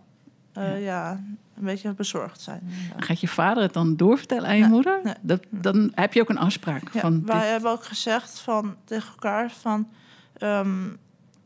eh, 0.54 0.84
ja. 0.84 1.12
een 1.58 1.64
beetje 1.66 1.94
bezorgd 1.94 2.42
zijn. 2.42 2.62
Gaat 2.98 3.20
je 3.20 3.28
vader 3.28 3.64
het 3.64 3.74
dan 3.74 3.96
doorvertellen 3.96 4.48
aan 4.50 4.56
je 4.56 4.62
Nee, 4.62 4.70
moeder? 4.72 5.00
nee. 5.04 5.14
Dat, 5.22 5.44
dan 5.50 5.92
heb 5.96 6.14
je 6.14 6.22
ook 6.22 6.30
een 6.30 6.38
afspraak 6.38 6.94
Ja, 6.94 7.00
van 7.00 7.26
wij 7.26 7.40
dit- 7.40 7.50
hebben 7.50 7.72
ook 7.72 7.84
gezegd 7.86 8.40
van, 8.40 8.76
tegen 8.84 9.10
elkaar 9.12 9.52
van... 9.52 9.88
ehm, 10.34 10.88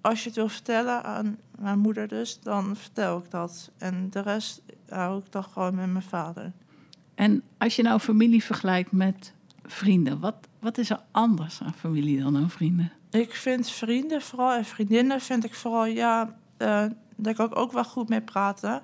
als 0.01 0.19
je 0.21 0.27
het 0.27 0.35
wil 0.37 0.49
vertellen 0.49 1.03
aan 1.03 1.37
mijn 1.59 1.79
moeder 1.79 2.07
dus, 2.07 2.39
dan 2.39 2.75
vertel 2.75 3.17
ik 3.17 3.31
dat. 3.31 3.71
En 3.77 4.07
de 4.09 4.21
rest 4.21 4.61
hou 4.89 5.19
ik 5.19 5.31
dan 5.31 5.43
gewoon 5.43 5.75
met 5.75 5.91
mijn 5.91 6.03
vader. 6.03 6.51
En 7.15 7.41
als 7.57 7.75
je 7.75 7.83
nou 7.83 7.99
familie 7.99 8.43
vergelijkt 8.43 8.91
met 8.91 9.33
vrienden, 9.65 10.19
wat, 10.19 10.35
wat 10.59 10.77
is 10.77 10.89
er 10.89 10.99
anders 11.11 11.61
aan 11.63 11.73
familie 11.73 12.21
dan 12.21 12.37
aan 12.37 12.49
vrienden? 12.49 12.91
Ik 13.09 13.33
vind 13.35 13.69
vrienden 13.69 14.21
vooral 14.21 14.53
en 14.53 14.65
vriendinnen 14.65 15.21
vind 15.21 15.43
ik 15.45 15.55
vooral, 15.55 15.85
ja, 15.85 16.35
eh, 16.57 16.85
daar 17.15 17.33
kan 17.33 17.45
ik 17.45 17.57
ook 17.57 17.71
wel 17.71 17.83
goed 17.83 18.09
mee 18.09 18.21
praten. 18.21 18.81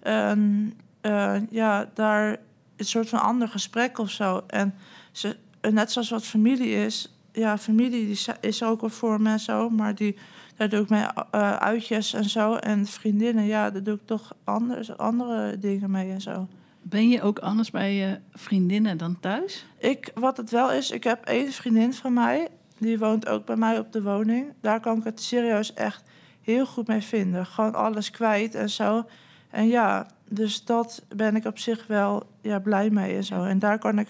En 0.00 0.72
eh, 1.00 1.36
ja, 1.50 1.90
daar 1.94 2.36
een 2.76 2.84
soort 2.84 3.08
van 3.08 3.20
ander 3.22 3.48
gesprek 3.48 3.98
of 3.98 4.10
zo. 4.10 4.42
En 4.46 4.74
ze, 5.12 5.36
net 5.70 5.92
zoals 5.92 6.10
wat 6.10 6.24
familie 6.24 6.74
is, 6.74 7.12
ja, 7.32 7.58
familie 7.58 8.06
die 8.06 8.18
is- 8.40 8.62
ook 8.62 8.80
wel 8.80 8.90
voor 8.90 9.20
me 9.20 9.30
en 9.30 9.40
zo, 9.40 9.70
maar 9.70 9.94
die, 9.94 10.16
daar 10.56 10.68
doe 10.68 10.80
ik 10.82 10.88
mee 10.88 11.04
eh, 11.30 11.56
uitjes 11.56 12.12
en 12.12 12.24
zo. 12.24 12.54
En 12.54 12.86
vriendinnen, 12.86 13.44
ja, 13.44 13.70
daar 13.70 13.82
doe 13.82 13.94
ik 13.94 14.00
toch 14.06 14.34
anders, 14.44 14.96
andere 14.96 15.58
dingen 15.58 15.90
mee 15.90 16.10
en 16.12 16.20
zo. 16.20 16.48
Ben 16.82 17.08
je 17.08 17.22
ook 17.22 17.38
anders 17.38 17.70
bij 17.70 17.94
je 17.94 18.18
vriendinnen 18.32 18.96
dan 18.96 19.20
thuis? 19.20 19.66
Ik, 19.78 20.10
wat 20.14 20.36
het 20.36 20.50
wel 20.50 20.72
is, 20.72 20.90
ik 20.90 21.04
heb 21.04 21.24
één 21.24 21.52
vriendin 21.52 21.92
van 21.94 22.12
mij. 22.12 22.48
Die 22.78 22.98
woont 22.98 23.28
ook 23.28 23.44
bij 23.44 23.56
mij 23.56 23.78
op 23.78 23.92
de 23.92 24.02
woning. 24.02 24.52
Daar 24.60 24.80
kan 24.80 24.98
ik 24.98 25.04
het 25.04 25.22
serieus 25.22 25.74
echt 25.74 26.02
heel 26.42 26.66
goed 26.66 26.86
mee 26.86 27.00
vinden. 27.00 27.46
Gewoon 27.46 27.74
alles 27.74 28.10
kwijt 28.10 28.54
en 28.54 28.70
zo. 28.70 29.04
En 29.50 29.68
ja, 29.68 30.06
dus 30.28 30.64
dat 30.64 31.02
ben 31.16 31.36
ik 31.36 31.44
op 31.44 31.58
zich 31.58 31.86
wel 31.86 32.26
ja, 32.40 32.58
blij 32.58 32.90
mee 32.90 33.16
en 33.16 33.24
zo. 33.24 33.44
En 33.44 33.58
daar 33.58 33.78
kan 33.78 33.98
ik... 33.98 34.08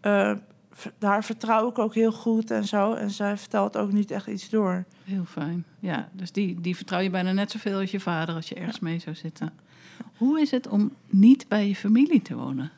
eh, 0.00 0.32
daar 0.98 1.24
vertrouw 1.24 1.68
ik 1.68 1.78
ook 1.78 1.94
heel 1.94 2.12
goed 2.12 2.50
en 2.50 2.64
zo. 2.64 2.92
En 2.92 3.10
zij 3.10 3.36
vertelt 3.36 3.76
ook 3.76 3.92
niet 3.92 4.10
echt 4.10 4.26
iets 4.26 4.48
door. 4.48 4.84
Heel 5.04 5.24
fijn. 5.24 5.64
Ja, 5.80 6.08
dus 6.12 6.32
die, 6.32 6.60
die 6.60 6.76
vertrouw 6.76 7.00
je 7.00 7.10
bijna 7.10 7.32
net 7.32 7.50
zoveel 7.50 7.78
als 7.78 7.90
je 7.90 8.00
vader 8.00 8.34
als 8.34 8.48
je 8.48 8.54
ergens 8.54 8.78
mee 8.78 8.98
zou 8.98 9.16
zitten. 9.16 9.52
Hoe 10.16 10.40
is 10.40 10.50
het 10.50 10.68
om 10.68 10.92
niet 11.06 11.48
bij 11.48 11.68
je 11.68 11.76
familie 11.76 12.22
te 12.22 12.34
wonen? 12.34 12.70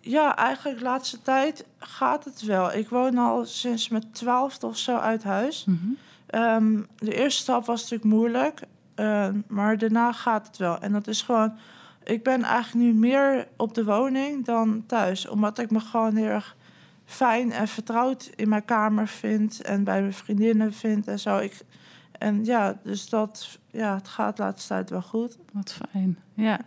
Ja, 0.00 0.36
eigenlijk 0.36 0.78
de 0.78 0.84
laatste 0.84 1.22
tijd 1.22 1.64
gaat 1.78 2.24
het 2.24 2.42
wel. 2.42 2.72
Ik 2.72 2.88
woon 2.88 3.18
al 3.18 3.44
sinds 3.44 3.88
mijn 3.88 4.10
twaalfde 4.12 4.66
of 4.66 4.76
zo 4.76 4.96
uit 4.96 5.22
huis. 5.22 5.66
Ehm, 6.26 6.80
de 6.96 7.14
eerste 7.14 7.42
stap 7.42 7.64
was 7.64 7.82
natuurlijk 7.82 8.10
moeilijk, 8.10 8.62
ehm, 9.00 9.40
maar 9.48 9.78
daarna 9.78 10.12
gaat 10.12 10.46
het 10.46 10.56
wel. 10.56 10.78
En 10.78 10.92
dat 10.92 11.06
is 11.06 11.22
gewoon, 11.22 11.52
ik 12.04 12.22
ben 12.22 12.42
eigenlijk 12.42 12.86
nu 12.86 12.94
meer 12.94 13.48
op 13.56 13.74
de 13.74 13.84
woning 13.84 14.44
dan 14.44 14.84
thuis, 14.86 15.28
omdat 15.28 15.58
ik 15.58 15.70
me 15.70 15.80
gewoon 15.80 16.16
heel 16.16 16.26
erg 16.26 16.56
fijn 17.04 17.52
en 17.52 17.68
vertrouwd 17.68 18.30
in 18.34 18.48
mijn 18.48 18.64
kamer 18.64 19.08
vind 19.08 19.62
en 19.62 19.84
bij 19.84 20.00
mijn 20.00 20.14
vriendinnen 20.14 20.72
vind 20.72 21.06
en 21.06 21.18
zo. 21.18 21.38
Ik, 21.38 21.60
en 22.18 22.44
ja, 22.44 22.78
dus 22.82 23.08
dat, 23.08 23.58
ja, 23.70 23.94
het 23.94 24.08
gaat 24.08 24.36
de 24.36 24.42
laatste 24.42 24.68
tijd 24.68 24.90
wel 24.90 25.02
goed. 25.02 25.36
Wat 25.52 25.78
fijn. 25.90 26.18
Ja. 26.34 26.60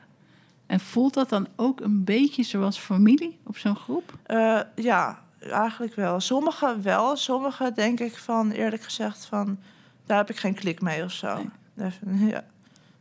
En 0.66 0.80
voelt 0.80 1.14
dat 1.14 1.30
dan 1.30 1.48
ook 1.56 1.82
een 1.82 2.04
beetje 2.04 2.44
zoals 2.44 2.78
familie 2.78 3.40
op 3.44 3.58
zo'n 3.58 3.76
groep? 3.76 4.18
Eh, 4.24 4.60
ja, 4.76 5.20
eigenlijk 5.40 5.96
wel. 5.96 6.20
Sommige 6.20 6.80
wel, 6.82 7.16
sommige 7.16 7.72
denk 7.76 8.00
ik 8.00 8.18
van, 8.18 8.52
eerlijk 8.52 8.82
gezegd, 8.82 9.26
van... 9.26 9.60
daar 10.06 10.18
heb 10.18 10.30
ik 10.30 10.38
geen 10.38 10.54
klik 10.54 10.82
mee 10.82 11.04
of 11.04 11.12
zo. 11.12 11.46
Even, 11.78 12.28
ja. 12.28 12.44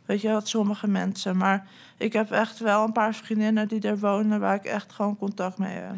Weet 0.05 0.21
je 0.21 0.29
wat, 0.33 0.49
sommige 0.49 0.89
mensen. 0.89 1.37
Maar 1.37 1.67
ik 1.97 2.13
heb 2.13 2.31
echt 2.31 2.59
wel 2.59 2.85
een 2.85 2.93
paar 2.93 3.15
vriendinnen 3.15 3.69
die 3.69 3.81
er 3.81 3.99
wonen... 3.99 4.41
waar 4.41 4.55
ik 4.55 4.65
echt 4.65 4.93
gewoon 4.93 5.17
contact 5.19 5.59
mee 5.59 5.75
heb. 5.75 5.95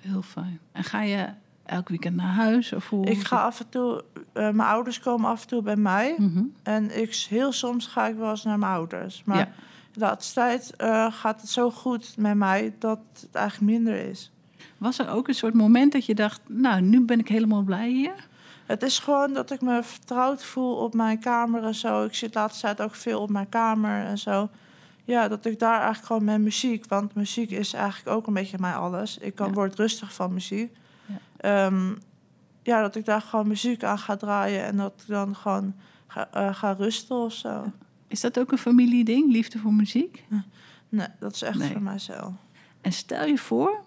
Heel 0.00 0.22
fijn. 0.22 0.58
En 0.72 0.84
ga 0.84 1.02
je 1.02 1.26
elk 1.64 1.88
weekend 1.88 2.16
naar 2.16 2.32
huis? 2.32 2.72
Of 2.72 2.88
hoe? 2.88 3.06
Ik 3.06 3.22
ga 3.24 3.42
af 3.42 3.60
en 3.60 3.68
toe... 3.68 4.04
eh, 4.32 4.50
mijn 4.50 4.68
ouders 4.68 5.00
komen 5.00 5.30
af 5.30 5.42
en 5.42 5.48
toe 5.48 5.62
bij 5.62 5.76
mij. 5.76 6.14
Mhm. 6.18 6.42
En 6.62 7.00
ik, 7.00 7.14
heel 7.28 7.52
soms 7.52 7.86
ga 7.86 8.06
ik 8.06 8.16
wel 8.16 8.30
eens 8.30 8.42
naar 8.44 8.58
mijn 8.58 8.72
ouders. 8.72 9.22
Maar 9.24 9.36
Ja. 9.38 9.48
de 9.92 10.00
laatste 10.00 10.34
tijd 10.34 10.76
eh, 10.76 11.12
gaat 11.12 11.40
het 11.40 11.50
zo 11.50 11.70
goed 11.70 12.14
met 12.18 12.34
mij... 12.34 12.74
dat 12.78 12.98
het 13.20 13.28
eigenlijk 13.32 13.72
minder 13.72 14.08
is. 14.08 14.30
Was 14.78 14.98
er 14.98 15.08
ook 15.10 15.28
een 15.28 15.34
soort 15.34 15.54
moment 15.54 15.92
dat 15.92 16.06
je 16.06 16.14
dacht... 16.14 16.40
nou, 16.46 16.80
nu 16.80 17.00
ben 17.04 17.18
ik 17.18 17.28
helemaal 17.28 17.62
blij 17.62 17.88
hier? 17.88 18.26
Het 18.66 18.82
is 18.82 18.98
gewoon 18.98 19.32
dat 19.32 19.50
ik 19.50 19.60
me 19.60 19.82
vertrouwd 19.82 20.44
voel 20.44 20.76
op 20.76 20.94
mijn 20.94 21.18
kamer 21.18 21.62
en 21.64 21.74
zo. 21.74 22.04
Ik 22.04 22.14
zit 22.14 22.32
de 22.32 22.38
laatste 22.38 22.60
tijd 22.60 22.80
ook 22.80 22.94
veel 22.94 23.20
op 23.20 23.30
mijn 23.30 23.48
kamer 23.48 24.04
en 24.04 24.18
zo. 24.18 24.48
Ja, 25.04 25.28
dat 25.28 25.44
ik 25.44 25.58
daar 25.58 25.74
eigenlijk 25.76 26.06
gewoon 26.06 26.24
met 26.24 26.40
muziek... 26.40 26.86
want 26.88 27.14
muziek 27.14 27.50
is 27.50 27.72
eigenlijk 27.72 28.16
ook 28.16 28.26
een 28.26 28.34
beetje 28.34 28.56
mijn 28.60 28.74
alles. 28.74 29.18
Ik 29.18 29.34
kan, 29.34 29.46
Ja. 29.48 29.52
word 29.52 29.74
rustig 29.74 30.12
van 30.14 30.32
muziek. 30.32 30.76
Ja. 31.06 31.16
Ehm, 31.66 31.94
ja, 32.62 32.80
dat 32.80 32.96
ik 32.96 33.04
daar 33.04 33.20
gewoon 33.20 33.48
muziek 33.48 33.84
aan 33.84 33.98
ga 33.98 34.16
draaien... 34.16 34.64
en 34.64 34.76
dat 34.76 34.92
ik 35.00 35.06
dan 35.06 35.36
gewoon 35.36 35.74
ga, 36.06 36.28
eh, 36.32 36.54
ga 36.54 36.72
rusten 36.72 37.16
of 37.16 37.32
zo. 37.32 37.72
Is 38.08 38.20
dat 38.20 38.38
ook 38.38 38.52
een 38.52 38.58
familieding, 38.58 39.32
liefde 39.32 39.58
voor 39.58 39.72
muziek? 39.74 40.24
Nee, 40.88 41.06
dat 41.18 41.34
is 41.34 41.42
echt 41.42 41.58
Nee. 41.58 41.72
voor 41.72 41.82
mijzelf. 41.82 42.32
En 42.80 42.92
stel 42.92 43.26
je 43.26 43.38
voor 43.38 43.80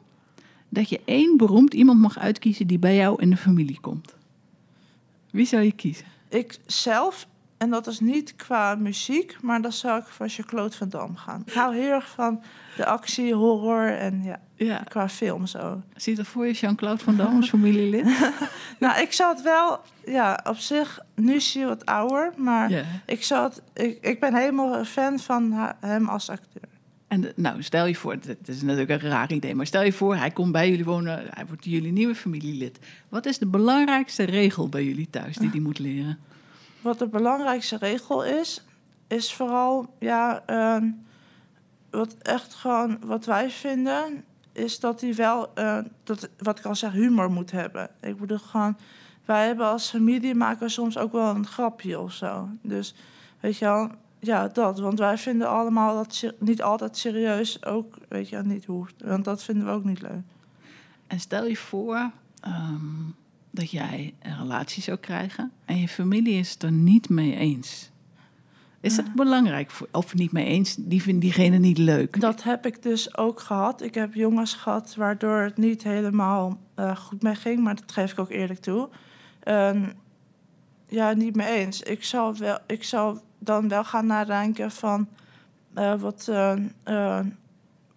dat 0.70 0.90
je 0.90 1.02
één 1.06 1.38
beroemd 1.38 1.74
iemand 1.74 2.00
mag 2.00 2.18
uitkiezen... 2.20 2.68
die 2.68 2.80
bij 2.80 2.96
jou 2.96 3.22
in 3.22 3.30
de 3.30 3.38
familie 3.38 3.80
komt. 3.80 4.18
Wie 5.32 5.46
zou 5.46 5.64
je 5.64 5.72
kiezen? 5.72 6.06
Ik 6.30 6.58
zelf, 6.66 7.28
en 7.58 7.70
dat 7.70 7.88
is 7.88 8.00
niet 8.00 8.36
qua 8.36 8.76
muziek, 8.76 9.38
maar 9.42 9.62
dan 9.62 9.72
zou 9.72 10.00
ik 10.00 10.06
voor 10.08 10.26
Jean-Claude 10.28 10.76
Van 10.76 10.90
Damme 10.90 11.18
gaan. 11.18 11.44
Ik 11.46 11.54
hou 11.54 11.76
heel 11.76 11.92
erg 11.92 12.10
van 12.10 12.42
de 12.78 12.86
actie, 12.86 13.34
horror 13.34 13.88
en 13.98 14.24
ja, 14.24 14.40
Ja, 14.56 14.78
qua 14.88 15.10
film 15.10 15.46
zo. 15.48 15.82
zie 15.96 16.14
je 16.14 16.20
er 16.20 16.26
voor 16.26 16.46
je 16.48 16.54
Jean-Claude 16.54 17.04
Van 17.04 17.16
Damme 17.18 17.36
als 17.36 17.50
familielid? 17.60 18.06
Nou, 18.80 19.02
ik 19.02 19.14
zou 19.14 19.34
het 19.34 19.44
wel, 19.44 19.80
ja, 20.06 20.40
op 20.44 20.58
zich, 20.58 21.00
nu 21.16 21.34
is 21.34 21.54
hij 21.54 21.66
wat 21.66 21.86
ouder, 21.86 22.34
maar 22.38 22.86
ik, 23.06 23.24
zou 23.24 23.44
het, 23.50 23.62
ik, 23.74 23.98
ik 24.02 24.20
ben 24.20 24.36
helemaal 24.36 24.76
een 24.78 24.86
fan 24.86 25.20
van 25.20 25.54
hem 25.80 26.08
als 26.10 26.30
acteur. 26.30 26.64
En 27.10 27.32
nou, 27.36 27.64
stel 27.64 27.86
je 27.86 27.96
voor, 27.96 28.12
het 28.12 28.48
is 28.48 28.62
natuurlijk 28.62 28.90
een 28.90 29.10
raar 29.10 29.32
idee, 29.32 29.56
maar 29.56 29.66
stel 29.66 29.84
je 29.84 29.94
voor, 29.94 30.16
hij 30.16 30.32
komt 30.32 30.52
bij 30.52 30.70
jullie 30.70 30.86
wonen, 30.86 31.26
hij 31.30 31.46
wordt 31.46 31.66
jullie 31.66 31.92
nieuwe 31.92 32.16
familielid. 32.16 32.80
Wat 33.10 33.26
is 33.26 33.38
de 33.38 33.46
belangrijkste 33.46 34.24
regel 34.24 34.70
bij 34.70 34.84
jullie 34.84 35.10
thuis 35.10 35.38
die 35.38 35.50
hij 35.50 35.60
moet 35.60 35.80
leren? 35.80 36.20
Wat 36.82 37.00
de 37.00 37.08
belangrijkste 37.08 37.78
regel 37.78 38.26
is, 38.26 38.64
is 39.08 39.34
vooral, 39.34 39.96
ja, 40.00 40.44
ehm, 40.46 40.86
wat 41.90 42.16
echt 42.22 42.54
gewoon, 42.54 42.98
wat 43.06 43.26
wij 43.26 43.50
vinden, 43.50 44.24
is 44.52 44.80
dat 44.80 45.02
hij 45.02 45.16
wel, 45.16 45.54
eh, 45.54 45.78
dat, 46.04 46.30
wat 46.38 46.60
ik 46.60 46.66
al 46.66 46.76
zeg, 46.76 46.92
humor 46.92 47.32
moet 47.32 47.52
hebben. 47.52 47.90
Ik 48.02 48.18
bedoel 48.18 48.38
gewoon, 48.38 48.78
wij 49.26 49.46
hebben 49.46 49.66
als 49.66 49.90
familie 49.90 50.36
maken 50.36 50.70
soms 50.70 50.98
ook 50.98 51.12
wel 51.12 51.36
een 51.36 51.48
grapje 51.48 52.00
of 52.00 52.14
zo. 52.14 52.50
Dus, 52.62 52.96
weet 53.40 53.58
je 53.58 53.66
wel, 53.66 53.92
ja, 54.20 54.48
dat. 54.48 54.80
Want 54.80 55.00
wij 55.00 55.18
vinden 55.18 55.50
allemaal 55.50 55.96
dat 55.96 56.34
niet 56.40 56.62
altijd 56.62 56.98
serieus 56.98 57.66
ook, 57.66 57.98
weet 58.10 58.30
je 58.30 58.38
niet 58.38 58.66
hoeft. 58.66 58.96
Want 59.04 59.26
dat 59.26 59.44
vinden 59.44 59.66
we 59.66 59.72
ook 59.72 59.84
niet 59.84 60.02
leuk. 60.02 60.24
En 61.08 61.20
stel 61.20 61.46
je 61.46 61.58
voor 61.58 62.12
ehm, 62.40 63.10
dat 63.52 63.72
jij 63.72 64.14
een 64.22 64.38
relatie 64.38 64.84
zou 64.84 64.98
krijgen 64.98 65.52
en 65.66 65.80
je 65.80 65.88
familie 65.88 66.40
is 66.40 66.52
het 66.52 66.64
er 66.64 66.72
niet 66.72 67.10
mee 67.10 67.36
eens. 67.36 67.92
Is 68.82 68.96
dat 68.96 69.14
belangrijk? 69.14 69.72
Voor, 69.72 69.88
of 69.92 70.14
niet 70.14 70.32
mee 70.32 70.46
eens? 70.46 70.76
Die 70.76 71.02
vindt 71.02 71.22
diegene 71.22 71.58
niet 71.58 71.78
leuk. 71.78 72.22
Dat 72.22 72.44
heb 72.44 72.66
ik 72.66 72.84
dus 72.84 73.18
ook 73.18 73.40
gehad. 73.40 73.82
Ik 73.82 73.94
heb 73.94 74.14
jongens 74.14 74.54
gehad 74.54 74.96
waardoor 74.96 75.38
het 75.38 75.58
niet 75.58 75.84
helemaal 75.84 76.58
eh, 76.76 76.96
goed 76.96 77.22
mee 77.22 77.36
ging, 77.36 77.64
maar 77.64 77.76
dat 77.76 77.92
geef 77.92 78.12
ik 78.12 78.20
ook 78.20 78.30
eerlijk 78.30 78.60
toe. 78.60 78.90
Ehm, 79.40 79.90
ja, 80.88 81.14
niet 81.14 81.36
mee 81.36 81.48
eens. 81.48 81.82
Ik 81.82 82.04
zou, 82.04 82.36
wel, 82.38 82.58
ik 82.68 82.84
zou 82.84 83.20
dan 83.40 83.68
wel 83.68 83.84
gaan 83.84 84.06
nadenken 84.06 84.72
van 84.72 85.08
eh, 85.74 85.94
wat, 85.96 86.28
eh, 86.30 86.54
eh, 86.84 87.26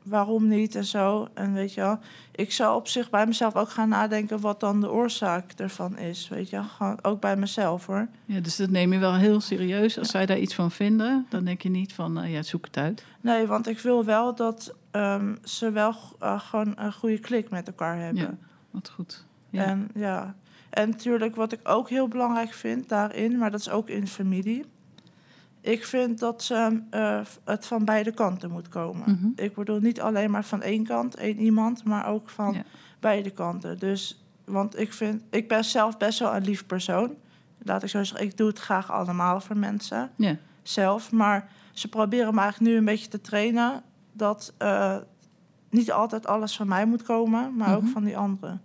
waarom 0.03 0.49
niet 0.49 0.75
en 0.75 0.85
zo. 0.85 1.29
En 1.35 1.53
weet 1.53 1.75
je 1.75 1.81
wel, 1.81 1.99
ik 2.33 2.53
zou 2.53 2.77
op 2.77 2.89
zich 2.89 3.11
bij 3.11 3.27
mezelf 3.27 3.57
ook 3.57 3.71
gaan 3.71 3.89
nadenken 3.89 4.41
wat 4.41 4.61
dan 4.61 4.81
de 4.81 4.91
oorzaak 4.91 5.53
ervan 5.53 5.99
is. 5.99 6.29
Weet 6.29 6.51
je, 6.51 6.63
gewoon 6.63 6.99
ook 7.03 7.21
bij 7.21 7.37
mezelf 7.37 7.87
hoor. 7.87 8.09
Ja, 8.25 8.41
dus 8.41 8.57
dat 8.57 8.71
neem 8.71 8.93
je 8.93 8.99
wel 8.99 9.15
heel 9.15 9.41
serieus. 9.41 9.99
Als 9.99 10.11
zij 10.11 10.27
daar 10.27 10.39
iets 10.39 10.55
van 10.55 10.71
vinden, 10.71 11.27
dan 11.29 11.45
denk 11.45 11.63
je 11.63 11.69
niet 11.69 11.93
van, 11.93 12.31
ja, 12.31 12.43
zoek 12.43 12.65
het 12.65 12.77
uit. 12.77 13.05
Nee, 13.21 13.47
want 13.47 13.69
ik 13.69 13.79
wil 13.79 14.05
wel 14.05 14.35
dat 14.35 14.75
ehm, 14.91 15.35
ze 15.45 15.71
wel 15.71 15.93
gewoon 16.21 16.73
een 16.77 16.93
goede 16.93 17.19
klik 17.19 17.51
met 17.51 17.67
elkaar 17.67 17.99
hebben. 17.99 18.23
Ja, 18.23 18.37
wat 18.71 18.91
goed. 18.91 19.25
Ja. 19.51 19.65
En 19.65 19.91
ja, 19.95 20.35
en 20.71 20.89
natuurlijk 20.89 21.37
wat 21.37 21.53
ik 21.53 21.61
ook 21.63 21.89
heel 21.89 22.09
belangrijk 22.09 22.53
vind 22.53 22.89
daarin, 22.89 23.39
maar 23.39 23.51
dat 23.51 23.61
is 23.61 23.71
ook 23.71 23.89
in 23.89 24.07
familie. 24.07 24.65
Ik 25.65 25.85
vind 25.87 26.19
dat 26.19 26.43
ze, 26.43 26.83
eh, 26.91 27.21
het 27.45 27.67
van 27.67 27.85
beide 27.85 28.13
kanten 28.13 28.51
moet 28.51 28.69
komen. 28.69 29.11
Mhm. 29.11 29.27
Ik 29.37 29.55
bedoel 29.55 29.79
niet 29.81 30.01
alleen 30.01 30.31
maar 30.31 30.45
van 30.45 30.63
één 30.63 30.85
kant, 30.85 31.15
één 31.15 31.39
iemand, 31.39 31.85
maar 31.85 32.07
ook 32.07 32.29
van 32.31 32.53
Ja. 32.55 32.63
beide 33.01 33.31
kanten. 33.31 33.79
Dus, 33.79 34.25
want 34.45 34.79
ik 34.79 34.93
vind, 34.93 35.23
ik 35.31 35.49
ben 35.49 35.65
zelf 35.65 35.97
best 35.97 36.19
wel 36.19 36.35
een 36.35 36.45
lief 36.45 36.67
persoon. 36.67 37.15
Laat 37.63 37.83
ik 37.83 37.89
zo 37.89 38.05
zeggen, 38.05 38.27
ik 38.27 38.37
doe 38.37 38.49
het 38.49 38.59
graag 38.59 38.91
allemaal 38.91 39.41
voor 39.41 39.57
mensen 39.57 40.11
Ja. 40.17 40.37
zelf. 40.63 41.13
Maar 41.13 41.49
ze 41.73 41.89
proberen 41.89 42.35
me 42.35 42.41
eigenlijk 42.41 42.71
nu 42.73 42.79
een 42.79 42.85
beetje 42.85 43.09
te 43.09 43.21
trainen 43.21 43.83
dat 44.13 44.53
eh, 44.59 44.97
niet 45.71 45.93
altijd 45.93 46.27
alles 46.27 46.57
van 46.57 46.69
mij 46.69 46.87
moet 46.87 47.03
komen, 47.03 47.57
maar 47.57 47.75
ook 47.77 47.83
Mhm. 47.83 47.93
van 47.93 48.05
die 48.05 48.17
anderen. 48.17 48.61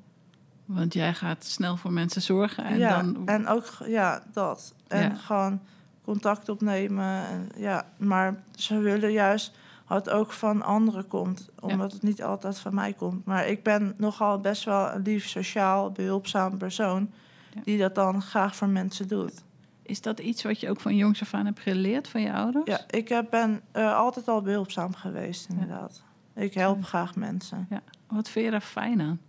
Want 0.65 0.93
jij 0.93 1.13
gaat 1.13 1.43
snel 1.45 1.77
voor 1.77 1.91
mensen 1.93 2.21
zorgen 2.21 2.63
en 2.63 2.77
ja, 2.77 3.01
dan... 3.03 3.21
en 3.27 3.47
ook 3.47 3.65
ja, 3.85 4.23
dat. 4.33 4.73
En 4.87 5.01
Ja. 5.01 5.15
gewoon 5.15 5.59
contact 6.07 6.49
opnemen. 6.49 7.05
En, 7.27 7.49
ja, 7.57 7.85
maar 7.97 8.43
ze 8.55 8.77
willen 8.77 9.11
juist 9.11 9.57
dat 9.87 10.05
het 10.05 10.13
ook 10.13 10.31
van 10.31 10.61
anderen 10.61 11.07
komt, 11.07 11.49
omdat 11.59 11.91
het 11.91 12.01
niet 12.01 12.23
altijd 12.23 12.59
van 12.59 12.73
mij 12.73 12.93
komt. 12.93 13.25
Maar 13.25 13.47
ik 13.47 13.63
ben 13.63 13.93
nogal 13.97 14.39
best 14.39 14.63
wel 14.63 14.91
een 14.91 15.01
lief, 15.01 15.27
sociaal, 15.27 15.91
behulpzaam 15.91 16.57
persoon 16.57 17.09
Ja. 17.53 17.61
die 17.63 17.77
dat 17.77 17.95
dan 17.95 18.21
graag 18.21 18.55
voor 18.55 18.67
mensen 18.69 19.07
doet. 19.07 19.43
Is 19.83 20.01
dat 20.01 20.19
iets 20.19 20.43
wat 20.43 20.59
je 20.59 20.69
ook 20.69 20.79
van 20.79 20.95
jongs 20.95 21.21
af 21.21 21.33
aan 21.33 21.45
hebt 21.45 21.59
geleerd 21.59 22.07
van 22.07 22.21
je 22.21 22.33
ouders? 22.33 22.65
Ja, 22.65 22.81
ik 22.89 23.29
ben 23.29 23.61
eh, 23.71 23.95
altijd 23.95 24.27
al 24.27 24.41
behulpzaam 24.41 24.93
geweest, 24.93 25.49
inderdaad. 25.49 26.03
Ik 26.35 26.53
help 26.53 26.83
graag 26.83 27.15
mensen. 27.15 27.67
Ja. 27.69 27.81
Wat 28.07 28.29
vind 28.29 28.45
je 28.45 28.51
daar 28.51 28.61
fijn 28.61 29.01
aan? 29.01 29.19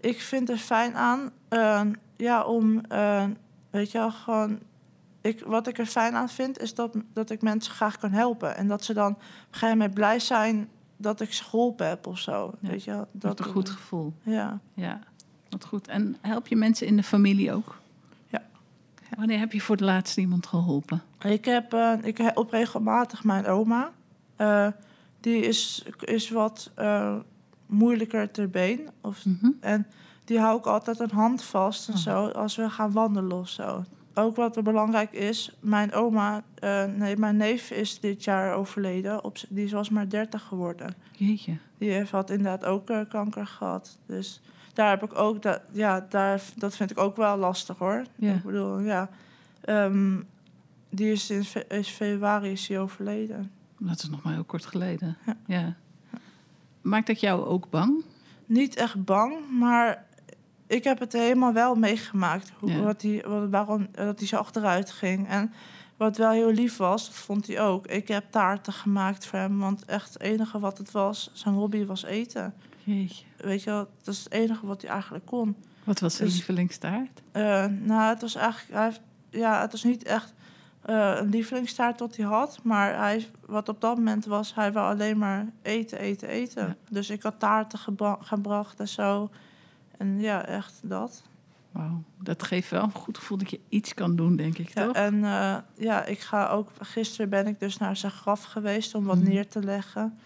Ik 0.00 0.20
vind 0.20 0.50
er 0.50 0.56
fijn 0.56 0.94
aan, 0.96 1.30
eh, 1.48 1.80
ja, 2.16 2.44
om, 2.44 2.80
eh, 2.88 3.24
weet 3.70 3.92
je 3.92 3.98
wel, 3.98 4.10
gewoon... 4.10 4.58
Ik, 5.26 5.42
wat 5.46 5.66
ik 5.66 5.78
er 5.78 5.86
fijn 5.86 6.14
aan 6.14 6.28
vind, 6.28 6.58
is 6.60 6.74
dat, 6.74 6.96
dat 7.12 7.30
ik 7.30 7.42
mensen 7.42 7.72
graag 7.72 7.96
kan 7.98 8.10
helpen. 8.10 8.56
En 8.56 8.68
dat 8.68 8.84
ze 8.84 8.94
dan 8.94 9.12
op 9.12 9.18
een 9.20 9.24
gegeven 9.50 9.76
moment 9.78 9.94
blij 9.94 10.18
zijn 10.18 10.68
dat 10.96 11.20
ik 11.20 11.32
ze 11.32 11.44
geholpen 11.44 11.88
heb 11.88 12.06
of 12.06 12.18
zo. 12.18 12.54
Ja, 12.60 12.68
Weet 12.70 12.84
je? 12.84 13.06
Dat 13.12 13.40
is 13.40 13.46
een 13.46 13.52
goed 13.52 13.70
gevoel. 13.70 14.12
Ja. 14.22 14.58
Ja, 14.74 15.00
wat 15.48 15.64
goed. 15.64 15.88
En 15.88 16.16
help 16.20 16.46
je 16.46 16.56
mensen 16.56 16.86
in 16.86 16.96
de 16.96 17.02
familie 17.02 17.52
ook? 17.52 17.78
Ja. 18.28 18.42
Wanneer 19.16 19.38
heb 19.38 19.52
je 19.52 19.60
voor 19.60 19.76
de 19.76 19.84
laatste 19.84 20.20
iemand 20.20 20.46
geholpen? 20.46 21.02
Ik 21.22 21.44
heb 21.44 21.72
eh, 21.72 21.92
ik 22.02 22.18
help 22.18 22.50
regelmatig 22.50 23.24
mijn 23.24 23.46
oma. 23.46 23.90
Eh, 24.36 24.66
die 25.20 25.40
is, 25.40 25.84
is 26.00 26.30
wat 26.30 26.70
eh, 26.74 27.16
moeilijker 27.66 28.30
ter 28.30 28.50
been. 28.50 28.88
Of, 29.00 29.24
Mhm. 29.24 29.50
En 29.60 29.86
die 30.24 30.38
hou 30.40 30.58
ik 30.58 30.66
altijd 30.66 30.98
een 31.00 31.10
hand 31.10 31.42
vast 31.42 31.88
en 31.88 31.94
Oh. 31.94 32.00
zo 32.00 32.26
als 32.28 32.56
we 32.56 32.70
gaan 32.70 32.92
wandelen 32.92 33.38
of 33.38 33.48
zo. 33.48 33.84
Ook 34.18 34.36
wat 34.36 34.62
belangrijk 34.62 35.12
is, 35.12 35.56
mijn 35.60 35.92
oma, 35.92 36.42
eh, 36.54 36.84
nee, 36.84 37.16
mijn 37.16 37.36
neef 37.36 37.70
is 37.70 38.00
dit 38.00 38.24
jaar 38.24 38.54
overleden. 38.54 39.24
Op, 39.24 39.36
die 39.48 39.70
was 39.70 39.88
maar 39.90 40.08
30 40.08 40.42
geworden. 40.42 40.94
Jeetje. 41.12 41.56
Die 41.78 41.90
heeft 41.90 42.10
had 42.10 42.30
inderdaad 42.30 42.64
ook 42.64 42.90
eh, 42.90 43.00
kanker 43.08 43.46
gehad. 43.46 43.98
Dus 44.06 44.40
daar 44.74 44.90
heb 44.90 45.02
ik 45.02 45.18
ook, 45.18 45.42
dat, 45.42 45.60
ja, 45.72 46.06
daar, 46.08 46.42
dat 46.56 46.76
vind 46.76 46.90
ik 46.90 46.98
ook 46.98 47.16
wel 47.16 47.36
lastig 47.36 47.78
hoor. 47.78 48.02
Ja. 48.16 48.32
Ik 48.32 48.42
bedoel, 48.42 48.78
ja. 48.80 49.08
ehm, 49.60 50.20
die 50.90 51.12
is 51.12 51.30
in 51.30 51.44
fe- 51.44 51.64
is 51.68 51.88
februari 51.88 52.50
is 52.50 52.66
die 52.66 52.78
overleden. 52.78 53.50
Dat 53.78 54.02
is 54.02 54.08
nog 54.08 54.22
maar 54.22 54.32
heel 54.32 54.44
kort 54.44 54.66
geleden. 54.66 55.16
Ja. 55.26 55.36
Ja. 55.46 55.74
Maakt 56.82 57.06
dat 57.06 57.20
jou 57.20 57.44
ook 57.44 57.70
bang? 57.70 58.04
Niet 58.46 58.76
echt 58.76 59.04
bang, 59.04 59.34
maar 59.58 60.04
ik 60.66 60.84
heb 60.84 60.98
het 60.98 61.12
helemaal 61.12 61.52
wel 61.52 61.74
meegemaakt. 61.74 62.52
Hoe, 62.58 62.70
Ja. 62.70 62.80
wat 62.80 63.00
die, 63.00 63.22
wat, 63.22 63.48
waarom 63.50 63.86
dat 63.92 64.18
hij 64.18 64.28
zo 64.28 64.36
achteruit 64.36 64.90
ging. 64.90 65.28
En 65.28 65.52
wat 65.96 66.16
wel 66.16 66.30
heel 66.30 66.50
lief 66.52 66.76
was, 66.76 67.06
dat 67.06 67.14
vond 67.14 67.46
hij 67.46 67.60
ook. 67.60 67.86
Ik 67.86 68.08
heb 68.08 68.24
taarten 68.30 68.72
gemaakt 68.72 69.26
voor 69.26 69.38
hem, 69.38 69.58
want 69.58 69.84
echt 69.84 70.12
het 70.12 70.22
enige 70.22 70.58
wat 70.58 70.78
het 70.78 70.90
was, 70.90 71.30
zijn 71.32 71.54
hobby 71.54 71.84
was 71.86 72.04
eten. 72.04 72.54
Jeetje. 72.84 73.24
Weet 73.36 73.62
je 73.62 73.70
wel, 73.70 73.88
dat 74.02 74.14
is 74.14 74.24
het 74.24 74.32
enige 74.32 74.66
wat 74.66 74.82
hij 74.82 74.90
eigenlijk 74.90 75.26
kon. 75.26 75.56
Wat 75.84 76.00
was 76.00 76.14
zijn 76.16 76.28
Dus- 76.28 76.36
lievelingstaart? 76.36 77.22
Eh, 77.32 77.64
nou, 77.66 78.08
het 78.08 78.20
was 78.20 78.34
eigenlijk... 78.34 78.72
Hij, 78.78 78.96
ja, 79.40 79.60
het 79.60 79.72
was 79.72 79.82
niet 79.84 80.02
echt 80.04 80.34
eh, 80.82 81.12
een 81.16 81.28
lievelingstaart 81.28 82.00
wat 82.00 82.16
hij 82.16 82.26
had. 82.26 82.58
Maar 82.62 82.96
hij, 82.98 83.26
wat 83.46 83.68
op 83.68 83.80
dat 83.80 83.96
moment 83.96 84.24
was, 84.24 84.54
hij 84.54 84.72
wou 84.72 84.92
alleen 84.92 85.18
maar 85.18 85.46
eten, 85.62 85.98
eten, 85.98 86.28
eten. 86.28 86.66
Ja. 86.66 86.76
Dus 86.90 87.10
ik 87.10 87.22
had 87.22 87.38
taarten 87.38 87.78
gebra- 87.78 88.18
gebracht 88.20 88.80
en 88.80 88.88
zo. 88.88 89.30
En 89.96 90.20
ja, 90.20 90.44
echt 90.46 90.80
dat. 90.82 91.22
Wauw, 91.72 92.02
dat 92.22 92.42
geeft 92.42 92.70
wel 92.70 92.82
een 92.82 92.92
goed 92.92 93.18
gevoel 93.18 93.38
dat 93.38 93.50
je 93.50 93.60
iets 93.68 93.94
kan 93.94 94.16
doen, 94.16 94.36
denk 94.36 94.58
ik, 94.58 94.74
Ja, 94.74 94.84
toch? 94.84 94.94
en 94.94 95.24
eh, 95.24 95.56
ja, 95.76 96.04
ik 96.04 96.20
ga 96.20 96.48
ook... 96.48 96.70
Gisteren 96.80 97.28
ben 97.30 97.46
ik 97.46 97.60
dus 97.60 97.76
naar 97.76 97.96
zijn 97.96 98.12
graf 98.12 98.42
geweest 98.44 98.94
om 98.94 99.04
wat 99.04 99.16
Mhm. 99.18 99.28
neer 99.28 99.48
te 99.48 99.62
leggen. 99.62 100.18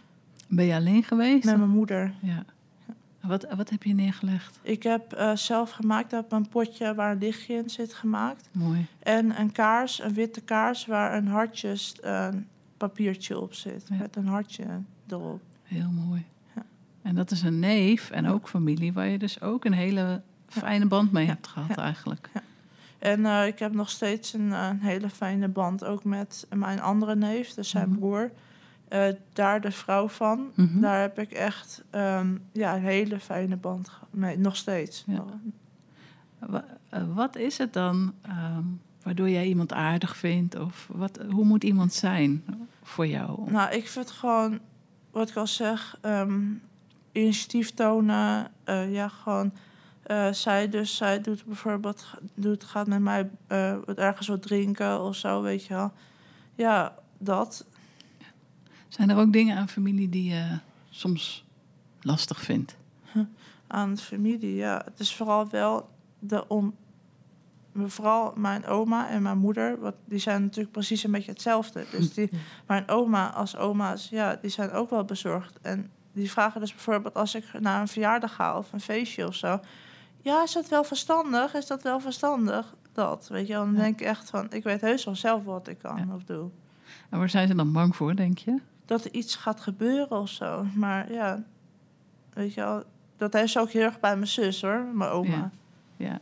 Ben 0.49 0.65
je 0.65 0.75
alleen 0.75 1.03
geweest? 1.03 1.45
Met 1.45 1.57
mijn 1.57 1.71
moeder. 1.71 2.15
Ja. 2.23 2.45
Wat, 3.21 3.47
wat 3.57 3.71
heb 3.71 3.83
je 3.83 3.95
neergelegd? 3.95 4.59
Ik 4.63 4.83
heb 4.83 5.13
eh, 5.13 5.37
zelf 5.37 5.71
gemaakt, 5.71 6.11
heb 6.11 6.33
een 6.33 6.49
potje 6.49 6.95
waar 6.95 7.13
een 7.13 7.19
lichtje 7.19 7.55
in 7.55 7.71
zit 7.71 7.95
gemaakt. 7.95 8.49
Mooi. 8.53 8.87
En 8.99 9.41
een 9.41 9.53
kaars, 9.53 10.03
een 10.03 10.15
witte 10.15 10.41
kaars, 10.41 10.87
waar 10.87 11.17
een 11.17 11.27
hartjes 11.27 12.01
eh, 12.01 12.29
papiertje 12.77 13.39
op 13.39 13.55
zit. 13.55 13.87
Ja. 13.89 13.97
Met 13.97 14.17
een 14.17 14.27
hartje 14.27 14.65
erop. 15.09 15.41
Heel 15.63 15.91
mooi. 15.91 16.25
En 17.11 17.17
dat 17.17 17.31
is 17.31 17.43
een 17.43 17.59
neef 17.59 18.11
en 18.11 18.27
ook 18.29 18.49
familie 18.49 18.93
waar 18.93 19.07
je 19.07 19.19
dus 19.19 19.41
ook 19.41 19.65
een 19.65 19.73
hele 19.73 20.21
fijne 20.49 20.87
band 20.87 21.13
mee 21.13 21.27
hebt 21.27 21.47
gehad 21.47 21.69
Ja. 21.69 21.83
eigenlijk. 21.83 22.29
En 22.99 23.27
eh, 23.27 23.47
ik 23.47 23.59
heb 23.59 23.73
nog 23.73 23.91
steeds 23.91 24.33
een, 24.33 24.53
eh, 24.53 24.67
een 24.71 24.81
hele 24.81 25.11
fijne 25.11 25.49
band 25.49 25.85
ook 25.85 26.05
met 26.05 26.47
mijn 26.55 26.81
andere 26.81 27.17
neef, 27.17 27.55
dus 27.55 27.69
zijn 27.69 27.89
Mhm. 27.89 27.99
broer. 27.99 28.31
Eh, 28.89 29.07
daar 29.33 29.61
de 29.61 29.71
vrouw 29.71 30.09
van. 30.09 30.51
Mhm. 30.55 30.81
Daar 30.81 31.01
heb 31.01 31.19
ik 31.19 31.31
echt 31.33 31.85
ehm, 31.91 32.35
ja, 32.53 32.75
een 32.77 32.83
hele 32.83 33.21
fijne 33.21 33.57
band 33.57 33.91
mee. 34.11 34.39
Nog 34.39 34.57
steeds. 34.57 35.05
Ja. 35.07 35.25
Wa- 36.39 36.65
Wat 37.15 37.37
is 37.37 37.59
het 37.59 37.73
dan 37.73 38.13
ehm, 38.23 38.63
waardoor 39.03 39.29
jij 39.31 39.47
iemand 39.47 39.73
aardig 39.73 40.17
vindt? 40.17 40.59
Of 40.59 40.89
wat, 40.93 41.19
hoe 41.31 41.45
moet 41.45 41.65
iemand 41.65 41.93
zijn 41.93 42.45
voor 42.83 43.07
jou? 43.07 43.51
Nou, 43.51 43.73
ik 43.75 43.89
vind 43.89 44.11
gewoon, 44.11 44.59
wat 45.11 45.29
ik 45.29 45.37
al 45.37 45.47
zeg, 45.47 45.99
ehm, 46.01 46.41
initiatief 47.13 47.71
tonen. 47.71 48.51
eh, 48.65 48.93
ja, 48.93 49.09
gewoon. 49.09 49.53
eh, 50.03 50.33
zij 50.33 50.69
dus, 50.69 50.97
zij 50.97 51.21
doet 51.21 51.45
bijvoorbeeld, 51.45 52.07
doet, 52.35 52.65
gaat 52.65 52.87
met 52.87 53.01
mij 53.01 53.31
eh, 53.47 53.77
wat 53.85 53.97
ergens 53.99 54.29
wat 54.29 54.43
drinken 54.43 55.01
of 55.03 55.17
zo, 55.17 55.43
weet 55.43 55.65
je 55.67 55.75
wel. 55.75 55.93
Ja, 56.55 56.95
dat. 57.19 57.67
Zijn 58.89 59.11
er 59.11 59.17
ook 59.17 59.33
dingen 59.33 59.57
aan 59.57 59.69
familie 59.69 60.09
die 60.09 60.31
je 60.31 60.59
soms 60.91 61.45
lastig 62.01 62.41
vindt? 62.41 62.77
aan 63.67 63.99
familie. 63.99 64.55
Ja, 64.55 64.83
het 64.85 65.01
is 65.01 65.15
vooral 65.15 65.49
wel 65.49 65.89
de 66.19 66.49
om. 66.49 66.75
Vooral 67.75 68.33
mijn 68.37 68.67
oma 68.67 69.09
en 69.09 69.23
mijn 69.23 69.39
moeder, 69.39 69.81
wat, 69.81 69.95
die 70.05 70.19
zijn 70.19 70.43
natuurlijk 70.43 70.73
precies 70.73 71.05
een 71.05 71.11
beetje 71.11 71.31
hetzelfde. 71.31 71.85
Dus 71.91 72.13
die, 72.15 72.31
mijn 72.67 72.89
oma 72.89 73.33
als 73.33 73.57
oma's, 73.57 74.09
ja, 74.09 74.37
die 74.43 74.51
zijn 74.51 74.71
ook 74.71 74.91
wel 74.91 75.05
bezorgd. 75.05 75.59
En 75.61 75.91
die 76.13 76.31
vragen 76.31 76.61
dus 76.61 76.71
bijvoorbeeld 76.73 77.15
als 77.15 77.35
ik 77.35 77.45
naar 77.61 77.81
een 77.81 77.89
verjaardag 77.89 78.35
ga 78.35 78.59
of 78.59 78.73
een 78.73 78.81
feestje 78.81 79.27
of 79.27 79.35
zo. 79.35 79.61
Ja, 80.23 80.43
is 80.43 80.53
dat 80.53 80.69
wel 80.69 80.85
verstandig? 80.85 81.55
Is 81.55 81.67
dat 81.67 81.83
wel 81.83 82.01
verstandig? 82.01 82.75
Dat, 82.93 83.29
weet 83.29 83.47
je. 83.47 83.53
Dan 83.53 83.73
Ja. 83.73 83.79
denk 83.81 84.01
ik 84.01 84.07
echt 84.07 84.31
van, 84.31 84.47
ik 84.53 84.63
weet 84.63 84.81
heus 84.81 85.05
wel 85.05 85.17
zelf 85.17 85.45
wat 85.45 85.69
ik 85.69 85.79
kan 85.79 85.97
Ja. 85.97 86.15
of 86.15 86.23
doe. 86.25 86.49
En 87.09 87.19
waar 87.19 87.31
zijn 87.31 87.49
ze 87.49 87.55
dan 87.55 87.73
bang 87.73 87.97
voor, 87.97 88.17
denk 88.17 88.39
je? 88.39 88.57
Dat 88.85 89.05
er 89.05 89.13
iets 89.13 89.35
gaat 89.37 89.61
gebeuren 89.61 90.11
of 90.21 90.29
zo. 90.29 90.67
Maar 90.75 91.13
ja, 91.13 91.43
weet 92.33 92.55
je 92.55 92.61
wel. 92.61 92.83
Dat 93.17 93.33
heeft 93.33 93.53
ze 93.53 93.61
ook 93.61 93.71
heel 93.71 93.83
erg 93.83 94.01
bij 94.01 94.15
mijn 94.17 94.27
zus 94.29 94.61
hoor, 94.63 94.85
mijn 94.95 95.11
oma. 95.11 95.29
Ja. 95.37 95.51
Ja. 95.97 96.21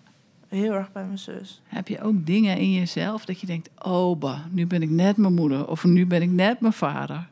Heel 0.49 0.73
erg 0.73 0.93
bij 0.93 1.05
mijn 1.05 1.19
zus. 1.19 1.61
Heb 1.65 1.89
je 1.89 2.01
ook 2.03 2.27
dingen 2.27 2.57
in 2.59 2.73
jezelf 2.73 3.25
dat 3.25 3.41
je 3.41 3.47
denkt: 3.47 3.71
oh, 3.79 4.19
bah, 4.19 4.39
nu 4.51 4.67
ben 4.67 4.83
ik 4.83 4.91
net 4.91 5.17
mijn 5.17 5.35
moeder 5.35 5.69
of 5.69 5.85
nu 5.85 6.07
ben 6.07 6.23
ik 6.23 6.31
net 6.31 6.61
mijn 6.61 6.73
vader? 6.73 7.29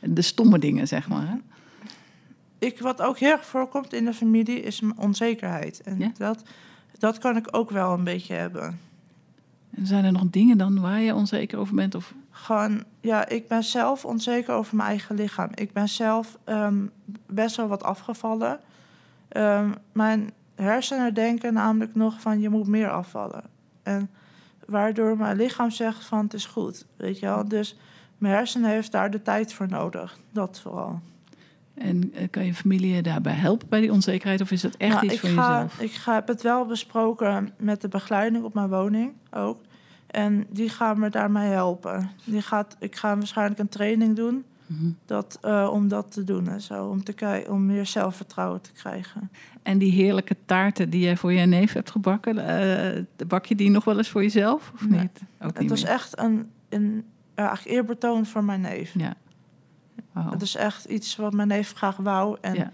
De 0.00 0.22
stomme 0.22 0.58
dingen, 0.58 0.88
zeg 0.88 1.08
maar. 1.08 1.28
Hè? 1.28 1.34
Ik, 2.62 2.78
wat 2.80 3.02
ook 3.02 3.18
heel 3.18 3.30
erg 3.30 3.46
voorkomt 3.46 3.92
in 3.92 4.04
de 4.04 4.14
familie 4.14 4.60
is 4.60 4.82
onzekerheid. 4.96 5.80
En 5.80 5.98
Ja? 5.98 6.10
dat, 6.16 6.42
dat 6.98 7.18
kan 7.18 7.36
ik 7.36 7.48
ook 7.50 7.70
wel 7.70 7.92
een 7.92 8.04
beetje 8.04 8.34
hebben. 8.34 8.78
En 9.70 9.86
zijn 9.86 10.04
er 10.04 10.12
nog 10.12 10.24
dingen 10.30 10.58
dan 10.58 10.80
waar 10.80 11.00
je 11.00 11.14
onzeker 11.14 11.58
over 11.58 11.74
bent? 11.74 11.94
Of 11.94 12.14
Gewoon, 12.30 12.84
ja, 13.00 13.28
ik 13.28 13.48
ben 13.48 13.62
zelf 13.62 14.04
onzeker 14.04 14.54
over 14.54 14.76
mijn 14.76 14.88
eigen 14.88 15.16
lichaam. 15.16 15.50
Ik 15.54 15.72
ben 15.72 15.88
zelf 15.88 16.38
ehm, 16.44 16.86
best 17.26 17.56
wel 17.56 17.68
wat 17.68 17.82
afgevallen. 17.82 18.60
Ehm, 19.28 19.70
mijn 19.92 20.30
hersenen 20.54 21.14
denken 21.14 21.52
namelijk 21.52 21.94
nog 21.94 22.20
van 22.20 22.40
je 22.40 22.48
moet 22.48 22.66
meer 22.66 22.90
afvallen. 22.90 23.42
En 23.82 24.10
waardoor 24.66 25.16
mijn 25.16 25.36
lichaam 25.36 25.70
zegt 25.70 26.04
van 26.04 26.18
het 26.18 26.34
is 26.34 26.46
goed, 26.46 26.86
weet 26.96 27.18
je 27.18 27.26
wel. 27.26 27.48
Dus 27.48 27.78
mijn 28.18 28.34
hersenen 28.34 28.70
heeft 28.70 28.92
daar 28.92 29.10
de 29.10 29.22
tijd 29.22 29.52
voor 29.52 29.68
nodig. 29.68 30.18
Dat 30.30 30.60
vooral. 30.60 31.00
En 31.74 32.12
eh, 32.14 32.28
kan 32.30 32.44
je 32.44 32.54
familie 32.54 32.94
je 32.94 33.02
daarbij 33.02 33.32
helpen 33.32 33.68
bij 33.68 33.80
die 33.80 33.92
onzekerheid? 33.92 34.40
Of 34.40 34.50
is 34.50 34.60
dat 34.60 34.76
echt 34.76 34.92
Nou, 34.94 35.06
iets 35.06 35.18
voor 35.18 35.28
ga, 35.28 35.50
jezelf? 35.52 35.80
Ik 35.80 35.92
ga, 35.92 36.14
heb 36.14 36.28
het 36.28 36.42
wel 36.42 36.66
besproken 36.66 37.50
met 37.58 37.80
de 37.80 37.88
begeleiding 37.88 38.44
op 38.44 38.54
mijn 38.54 38.68
woning 38.68 39.12
ook. 39.30 39.60
En 40.06 40.46
die 40.50 40.68
gaan 40.68 40.98
me 40.98 41.10
daarmee 41.10 41.48
helpen. 41.48 42.10
Die 42.24 42.42
gaat, 42.42 42.76
ik 42.78 42.96
ga 42.96 43.16
waarschijnlijk 43.16 43.60
een 43.60 43.68
training 43.68 44.16
doen 44.16 44.44
Mhm. 44.66 44.90
dat, 45.06 45.38
eh, 45.40 45.68
om 45.72 45.88
dat 45.88 46.12
te 46.12 46.24
doen 46.24 46.48
en 46.48 46.60
zo. 46.60 46.86
Om, 46.86 47.04
te 47.04 47.44
om 47.48 47.66
meer 47.66 47.86
zelfvertrouwen 47.86 48.60
te 48.60 48.72
krijgen. 48.72 49.30
En 49.62 49.78
die 49.78 49.92
heerlijke 49.92 50.36
taarten 50.44 50.90
die 50.90 51.00
jij 51.00 51.16
voor 51.16 51.32
je 51.32 51.46
neef 51.46 51.72
hebt 51.72 51.90
gebakken, 51.90 52.38
eh, 52.38 53.02
bak 53.26 53.46
je 53.46 53.54
die 53.54 53.70
nog 53.70 53.84
wel 53.84 53.96
eens 53.96 54.08
voor 54.08 54.22
jezelf? 54.22 54.70
Of 54.74 54.88
Nee. 54.88 55.00
niet? 55.00 55.20
Ook 55.40 55.50
Het 55.52 55.58
niet 55.58 55.70
was 55.70 55.82
meer? 55.82 55.92
echt 55.92 56.18
een, 56.18 56.50
een 56.68 57.04
eigenlijk 57.34 57.76
eerbetoon 57.76 58.26
voor 58.26 58.44
mijn 58.44 58.60
neef. 58.60 58.94
Ja. 58.98 59.14
Het 60.12 60.42
is 60.42 60.54
echt 60.54 60.84
iets 60.84 61.16
wat 61.16 61.32
mijn 61.32 61.48
neef 61.48 61.72
graag 61.72 61.96
wou. 61.96 62.36
En 62.40 62.54
Ja. 62.54 62.72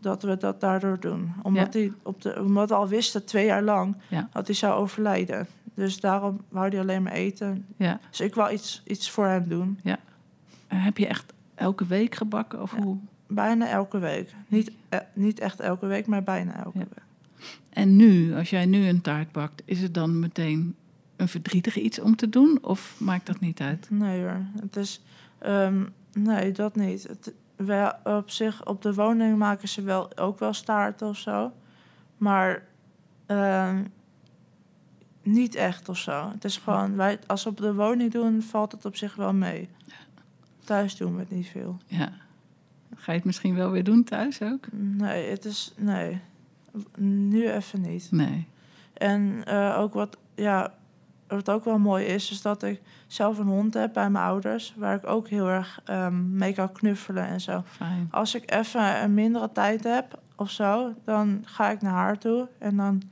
dat 0.00 0.22
we 0.22 0.36
dat 0.36 0.60
daardoor 0.60 1.00
doen. 1.00 1.32
Omdat, 1.42 1.72
Ja. 1.72 1.78
hij 1.78 1.92
op 2.02 2.22
de, 2.22 2.42
omdat 2.42 2.68
we 2.68 2.74
al 2.74 2.88
wisten, 2.88 3.24
twee 3.24 3.46
jaar 3.46 3.62
lang, 3.62 3.96
Ja. 4.08 4.28
dat 4.32 4.46
hij 4.46 4.56
zou 4.56 4.74
overlijden. 4.74 5.46
Dus 5.74 6.00
daarom 6.00 6.40
wou 6.48 6.68
hij 6.68 6.80
alleen 6.80 7.02
maar 7.02 7.12
eten. 7.12 7.66
Ja. 7.76 8.00
Dus 8.10 8.20
ik 8.20 8.34
wou 8.34 8.52
iets, 8.52 8.82
iets 8.86 9.10
voor 9.10 9.26
hem 9.26 9.48
doen. 9.48 9.78
En 10.66 10.80
heb 10.80 10.98
je 10.98 11.06
echt 11.06 11.32
elke 11.54 11.86
week 11.86 12.14
gebakken? 12.14 12.62
Of 12.62 12.76
Ja. 12.76 12.82
hoe? 12.82 12.96
Bijna 13.26 13.68
elke 13.68 13.98
week. 13.98 14.34
Niet, 14.48 14.72
eh, 14.88 14.98
niet 15.12 15.38
echt 15.40 15.60
elke 15.60 15.86
week, 15.86 16.06
maar 16.06 16.22
bijna 16.22 16.64
elke 16.64 16.78
Ja. 16.78 16.84
week. 16.84 17.02
En 17.70 17.96
nu, 17.96 18.34
als 18.34 18.50
jij 18.50 18.66
nu 18.66 18.88
een 18.88 19.00
taart 19.00 19.32
bakt, 19.32 19.62
is 19.64 19.80
het 19.80 19.94
dan 19.94 20.18
meteen 20.18 20.74
een 21.16 21.28
verdrietig 21.28 21.76
iets 21.76 22.00
om 22.00 22.16
te 22.16 22.28
doen? 22.28 22.58
Of 22.62 22.94
maakt 22.98 23.26
dat 23.26 23.40
niet 23.40 23.60
uit? 23.60 23.86
Nee 23.90 24.20
hoor. 24.20 24.40
Het 24.60 24.76
is. 24.76 25.00
ehm, 25.38 25.82
nee, 26.14 26.52
dat 26.52 26.76
niet. 26.76 27.02
Het, 27.02 27.32
wel, 27.56 27.92
op 28.04 28.30
zich, 28.30 28.66
op 28.66 28.82
de 28.82 28.94
woning 28.94 29.38
maken 29.38 29.68
ze 29.68 29.82
wel 29.82 30.16
ook 30.16 30.38
wel 30.38 30.52
staarten 30.52 31.08
of 31.08 31.16
zo. 31.16 31.52
Maar 32.16 32.66
ehm, 33.26 33.84
niet 35.22 35.54
echt 35.54 35.88
of 35.88 35.98
zo. 35.98 36.30
Het 36.30 36.44
is 36.44 36.56
gewoon, 36.56 36.96
wij, 36.96 37.18
als 37.26 37.44
we 37.44 37.50
op 37.50 37.56
de 37.56 37.74
woning 37.74 38.12
doen, 38.12 38.42
valt 38.42 38.72
het 38.72 38.84
op 38.84 38.96
zich 38.96 39.14
wel 39.14 39.32
mee. 39.32 39.68
Thuis 40.64 40.96
doen 40.96 41.14
we 41.14 41.20
het 41.20 41.30
niet 41.30 41.48
veel. 41.48 41.78
Ja. 41.86 42.12
Ga 42.94 43.12
je 43.12 43.18
het 43.18 43.26
misschien 43.26 43.54
wel 43.54 43.70
weer 43.70 43.84
doen 43.84 44.04
thuis 44.04 44.42
ook? 44.42 44.66
Nee, 44.72 45.30
het 45.30 45.44
is. 45.44 45.72
Nee. 45.76 46.20
Nu 46.96 47.50
even 47.50 47.80
niet. 47.80 48.10
Nee. 48.10 48.46
En 48.92 49.44
eh, 49.44 49.78
ook 49.78 49.94
wat, 49.94 50.16
ja, 50.34 50.74
wat 51.34 51.50
ook 51.50 51.64
wel 51.64 51.78
mooi 51.78 52.04
is, 52.04 52.30
is 52.30 52.42
dat 52.42 52.62
ik 52.62 52.80
zelf 53.06 53.38
een 53.38 53.46
hond 53.46 53.74
heb 53.74 53.92
bij 53.92 54.10
mijn 54.10 54.24
ouders, 54.24 54.74
waar 54.76 54.94
ik 54.94 55.06
ook 55.06 55.28
heel 55.28 55.48
erg 55.48 55.80
ehm, 55.84 56.36
mee 56.36 56.52
kan 56.52 56.72
knuffelen 56.72 57.26
en 57.26 57.40
zo. 57.40 57.62
Fijn. 57.66 58.08
Als 58.10 58.34
ik 58.34 58.50
even 58.52 59.02
een 59.02 59.14
mindere 59.14 59.52
tijd 59.52 59.84
heb 59.84 60.18
of 60.36 60.50
zo, 60.50 60.94
dan 61.04 61.42
ga 61.44 61.70
ik 61.70 61.82
naar 61.82 61.92
haar 61.92 62.18
toe 62.18 62.48
en 62.58 62.76
dan 62.76 63.02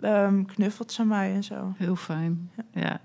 ehm, 0.00 0.44
knuffelt 0.44 0.92
ze 0.92 1.04
mij 1.04 1.34
en 1.34 1.44
zo. 1.44 1.74
Heel 1.76 1.96
fijn. 1.96 2.50
Ja. 2.72 3.00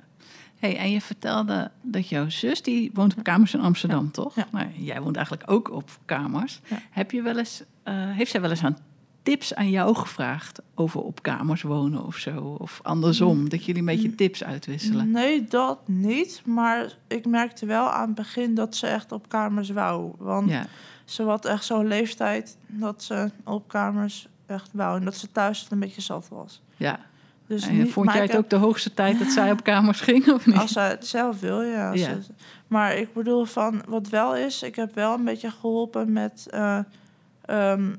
Hey, 0.59 0.77
en 0.77 0.91
je 0.91 1.01
vertelde 1.01 1.71
dat 1.81 2.09
jouw 2.09 2.29
zus, 2.29 2.61
die 2.61 2.91
woont 2.93 3.17
op 3.17 3.23
kamers 3.23 3.53
in 3.53 3.59
Amsterdam, 3.59 4.11
toch? 4.11 4.35
Ja. 4.35 4.47
Nou, 4.51 4.67
jij 4.73 5.01
woont 5.01 5.15
eigenlijk 5.15 5.51
ook 5.51 5.71
op 5.71 5.89
kamers. 6.05 6.61
Heb 6.89 7.11
je 7.11 7.21
wel 7.21 7.37
eens, 7.37 7.63
eh, 7.83 7.93
heeft 7.95 8.31
zij 8.31 8.41
wel 8.41 8.49
eens 8.49 8.63
aan 8.63 8.77
tips 9.23 9.55
aan 9.55 9.69
jou 9.69 9.95
gevraagd 9.95 10.61
over 10.75 11.01
op 11.01 11.21
kamers 11.21 11.61
wonen 11.61 12.05
of 12.05 12.15
zo? 12.15 12.55
Of 12.59 12.79
andersom, 12.83 13.49
dat 13.49 13.65
jullie 13.65 13.79
een 13.81 13.85
beetje 13.87 14.15
tips 14.15 14.43
uitwisselen? 14.43 15.11
Nee, 15.11 15.43
dat 15.45 15.79
niet. 15.87 16.41
Maar 16.45 16.93
ik 17.07 17.25
merkte 17.25 17.65
wel 17.65 17.89
aan 17.89 18.05
het 18.05 18.15
begin 18.15 18.55
dat 18.55 18.75
ze 18.75 18.87
echt 18.87 19.11
op 19.11 19.29
kamers 19.29 19.69
wou. 19.69 20.11
Want 20.17 20.49
Ja, 20.49 20.65
ze 21.05 21.23
had 21.23 21.45
echt 21.45 21.65
zo'n 21.65 21.87
leeftijd 21.87 22.57
dat 22.67 23.03
ze 23.03 23.31
op 23.43 23.67
kamers 23.67 24.27
echt 24.45 24.69
wou. 24.73 24.97
En 24.99 25.05
dat 25.05 25.15
ze 25.15 25.31
thuis 25.31 25.67
een 25.69 25.79
beetje 25.79 26.01
zat 26.01 26.27
was. 26.29 26.61
ja. 26.77 26.99
Dus 27.47 27.67
en 27.67 27.77
niet- 27.77 27.91
vond 27.91 28.11
jij 28.11 28.21
het 28.21 28.31
heb- 28.31 28.39
ook 28.43 28.49
de 28.49 28.55
hoogste 28.55 28.93
tijd 28.93 29.19
dat 29.19 29.27
zij 29.31 29.51
op 29.57 29.63
kamers 29.63 30.01
ging, 30.01 30.27
of 30.31 30.45
niet? 30.45 30.55
Als 30.57 30.71
zij 30.71 30.89
het 30.89 31.07
zelf 31.07 31.39
wil, 31.39 31.61
Ja. 31.61 31.95
ze- 31.95 32.17
maar 32.67 32.95
ik 32.97 33.13
bedoel 33.13 33.45
van, 33.45 33.81
wat 33.87 34.09
wel 34.09 34.35
is, 34.35 34.63
ik 34.63 34.75
heb 34.75 34.95
wel 34.95 35.13
een 35.13 35.23
beetje 35.23 35.51
geholpen 35.51 36.11
met... 36.11 36.47
eh, 36.49 36.79
ehm, 37.45 37.89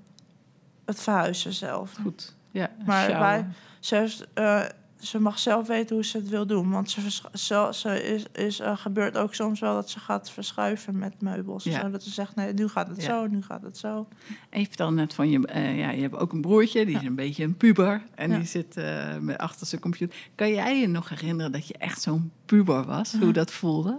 het 0.93 1.03
verhuizen 1.03 1.53
zelf. 1.53 1.95
Goed. 2.03 2.35
Ja, 2.51 2.71
Maar 2.87 3.03
sjouwen. 3.05 3.29
wij- 3.29 3.47
Ze, 3.81 4.27
eh, 4.35 4.63
ze 5.01 5.21
mag 5.21 5.39
zelf 5.39 5.67
weten 5.67 5.95
hoe 5.97 6.05
ze 6.05 6.17
het 6.17 6.29
wil 6.29 6.47
doen. 6.47 6.71
Want 6.71 6.91
ze, 6.91 7.01
ze, 7.33 7.69
ze 7.73 8.03
is, 8.03 8.25
is, 8.33 8.61
eh, 8.61 8.77
gebeurt 8.77 9.17
ook 9.17 9.35
soms 9.35 9.61
wel 9.61 9.75
dat 9.75 9.91
ze 9.91 9.99
gaat 10.01 10.31
verschuiven 10.31 10.99
met 10.99 11.21
meubels. 11.21 11.65
Ja. 11.65 11.81
Zo, 11.81 11.91
dat 11.91 12.03
ze 12.03 12.11
zegt, 12.11 12.35
nee, 12.35 12.53
nu 12.53 12.69
gaat 12.69 12.89
het 12.89 12.97
Ja. 13.03 13.09
zo, 13.09 13.27
nu 13.27 13.43
gaat 13.43 13.63
het 13.63 13.79
zo. 13.79 14.09
En 14.51 14.61
je 14.61 14.67
vertelde 14.67 14.95
net 14.95 15.15
van 15.15 15.31
je, 15.31 15.47
eh, 15.47 15.79
ja, 15.79 15.91
je 15.91 16.01
hebt 16.03 16.17
ook 16.17 16.33
een 16.33 16.41
broertje, 16.41 16.87
die 16.87 16.97
is 16.97 17.03
een 17.03 17.15
beetje 17.15 17.45
een 17.45 17.57
puber. 17.57 18.03
En 18.15 18.31
die 18.31 18.45
zit 18.47 18.77
eh, 18.77 19.17
met 19.19 19.39
achter 19.39 19.67
zijn 19.67 19.81
computer. 19.81 20.17
Kan 20.35 20.51
jij 20.53 20.81
je 20.81 20.89
nog 20.89 21.09
herinneren 21.09 21.53
dat 21.53 21.67
je 21.69 21.75
echt 21.79 22.03
zo'n 22.03 22.33
puber 22.47 22.85
was? 22.85 23.13
Hoe 23.21 23.33
dat 23.33 23.51
voelde? 23.53 23.99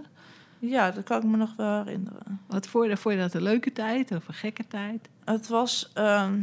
Ja, 0.58 0.90
dat 0.90 1.04
kan 1.04 1.16
ik 1.22 1.24
me 1.28 1.36
nog 1.36 1.56
wel 1.56 1.84
herinneren. 1.84 2.40
Wat 2.46 2.66
vond 2.66 2.86
je, 2.88 2.96
vond 2.96 3.14
je 3.14 3.20
dat 3.20 3.34
een 3.34 3.42
leuke 3.42 3.72
tijd 3.72 4.10
of 4.10 4.28
een 4.28 4.34
gekke 4.34 4.66
tijd? 4.66 5.08
Het 5.24 5.48
was, 5.48 5.90
ehm, 5.94 6.34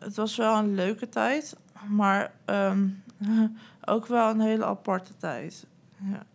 het 0.00 0.16
was 0.16 0.36
wel 0.36 0.58
een 0.58 0.74
leuke 0.74 1.08
tijd, 1.08 1.56
maar 1.88 2.32
ehm, 2.44 2.88
ook 3.84 4.06
wel 4.06 4.30
een 4.30 4.40
hele 4.40 4.64
aparte 4.64 5.16
tijd. 5.16 5.66
Ja. 5.96 6.26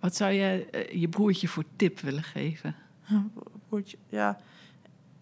Wat 0.00 0.16
zou 0.16 0.32
je 0.32 0.66
eh, 0.70 1.00
je 1.00 1.08
broertje 1.08 1.48
voor 1.48 1.64
tip 1.76 2.00
willen 2.00 2.22
geven? 2.22 2.74
Broertje, 3.68 3.96
ja. 4.08 4.38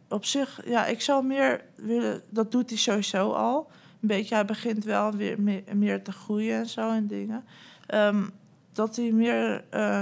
Op 0.09 0.25
zich, 0.25 0.61
ja, 0.65 0.87
ik 0.87 1.01
zou 1.01 1.27
meer 1.27 1.65
willen, 1.75 2.23
dat 2.29 2.53
doet 2.53 2.69
hij 2.69 2.79
sowieso 2.79 3.33
al. 3.33 3.71
Een 4.01 4.09
beetje, 4.09 4.35
hij 4.35 4.45
begint 4.45 4.85
wel 4.85 5.13
weer 5.13 5.41
meer, 5.41 5.63
meer 5.75 6.03
te 6.03 6.13
groeien 6.13 6.59
en 6.59 6.67
zo 6.67 6.91
en 6.91 7.07
dingen. 7.07 7.45
Ehm, 7.87 8.29
dat 8.73 8.97
hij 8.97 9.13
meer 9.13 9.65
eh, 9.71 10.01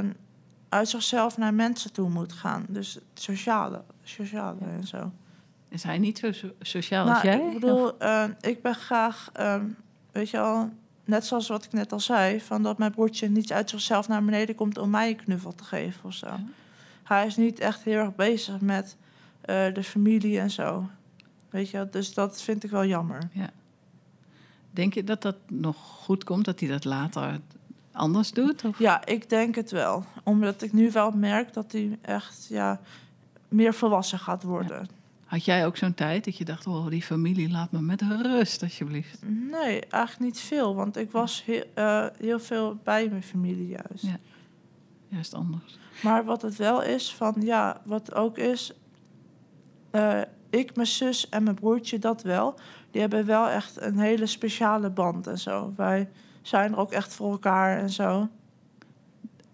uit 0.68 0.88
zichzelf 0.88 1.36
naar 1.36 1.54
mensen 1.54 1.92
toe 1.92 2.08
moet 2.08 2.32
gaan. 2.32 2.66
Dus 2.68 2.98
sociale, 3.14 3.84
sociale 4.02 4.60
en 4.60 4.86
zo. 4.86 5.12
Is 5.70 5.82
hij 5.82 5.98
niet 5.98 6.18
zo 6.18 6.32
so- 6.32 6.52
sociaal 6.60 7.08
als 7.08 7.22
Nou, 7.22 7.36
jij? 7.38 7.46
ik 7.46 7.60
bedoel, 7.60 7.98
eh, 7.98 8.24
ik 8.40 8.62
ben 8.62 8.74
graag, 8.74 9.30
ehm, 9.32 9.64
weet 10.12 10.30
je 10.30 10.38
al, 10.38 10.70
net 11.04 11.26
zoals 11.26 11.48
wat 11.48 11.64
ik 11.64 11.72
net 11.72 11.92
al 11.92 12.00
zei, 12.00 12.40
van 12.40 12.62
dat 12.62 12.78
mijn 12.78 12.90
broertje 12.92 13.28
niet 13.28 13.52
uit 13.52 13.70
zichzelf 13.70 14.08
naar 14.08 14.24
beneden 14.24 14.54
komt 14.54 14.78
om 14.78 14.90
mij 14.90 15.08
een 15.08 15.16
knuffel 15.16 15.54
te 15.54 15.64
geven 15.64 16.04
of 16.04 16.14
zo. 16.14 16.26
Ja. 16.26 16.40
Hij 17.04 17.26
is 17.26 17.36
niet 17.36 17.58
echt 17.58 17.82
heel 17.82 17.98
erg 17.98 18.14
bezig 18.14 18.60
met 18.60 18.96
eh, 19.40 19.74
de 19.74 19.82
familie 19.82 20.40
en 20.40 20.50
zo. 20.50 20.88
Weet 21.50 21.70
je, 21.70 21.88
dus 21.90 22.14
dat 22.14 22.42
vind 22.42 22.64
ik 22.64 22.70
wel 22.70 22.84
jammer. 22.86 23.28
Denk 24.70 24.94
je 24.94 25.04
dat 25.04 25.22
dat 25.22 25.36
nog 25.48 25.76
goed 25.76 26.24
komt, 26.24 26.44
dat 26.44 26.60
hij 26.60 26.68
dat 26.68 26.84
later 26.84 27.40
anders 27.92 28.32
doet? 28.32 28.64
Of? 28.64 28.78
Ja, 28.78 29.06
ik 29.06 29.28
denk 29.28 29.54
het 29.54 29.70
wel. 29.70 30.04
Omdat 30.24 30.62
ik 30.62 30.72
nu 30.72 30.90
wel 30.90 31.10
merk 31.10 31.52
dat 31.52 31.72
hij 31.72 31.98
echt 32.02 32.46
ja, 32.48 32.80
meer 33.48 33.74
volwassen 33.74 34.18
gaat 34.18 34.42
worden. 34.42 34.88
Had 35.30 35.44
jij 35.44 35.66
ook 35.66 35.76
zo'n 35.76 35.94
tijd 35.94 36.24
dat 36.24 36.36
je 36.36 36.44
dacht, 36.44 36.66
oh, 36.66 36.88
die 36.88 37.02
familie, 37.02 37.50
laat 37.50 37.72
me 37.72 37.80
met 37.80 38.02
rust, 38.02 38.62
alsjeblieft. 38.62 39.18
Nee, 39.50 39.80
eigenlijk 39.80 40.18
niet 40.32 40.40
veel. 40.40 40.74
Want 40.74 40.96
ik 40.96 41.10
was 41.10 41.44
heel, 41.44 41.64
eh, 41.74 42.06
heel 42.18 42.40
veel 42.40 42.78
bij 42.84 43.08
mijn 43.08 43.22
familie 43.22 43.68
juist. 43.68 44.04
Ja. 44.04 44.16
Juist 45.08 45.34
anders. 45.34 45.78
Maar 46.02 46.24
wat 46.24 46.42
het 46.42 46.56
wel 46.56 46.82
is, 46.82 47.14
van 47.14 47.34
ja, 47.38 47.80
wat 47.84 48.14
ook 48.14 48.38
is, 48.38 48.72
eh, 49.90 50.20
ik, 50.50 50.76
mijn 50.76 50.86
zus 50.86 51.28
en 51.28 51.42
mijn 51.42 51.56
broertje, 51.56 51.98
dat 51.98 52.22
wel. 52.22 52.58
Die 52.90 53.00
hebben 53.00 53.26
wel 53.26 53.48
echt 53.48 53.80
een 53.80 53.98
hele 53.98 54.26
speciale 54.26 54.90
band 54.90 55.26
en 55.26 55.38
zo. 55.38 55.72
Wij 55.76 56.08
zijn 56.42 56.72
er 56.72 56.78
ook 56.78 56.92
echt 56.92 57.14
voor 57.14 57.30
elkaar 57.30 57.78
en 57.78 57.90
zo. 57.90 58.28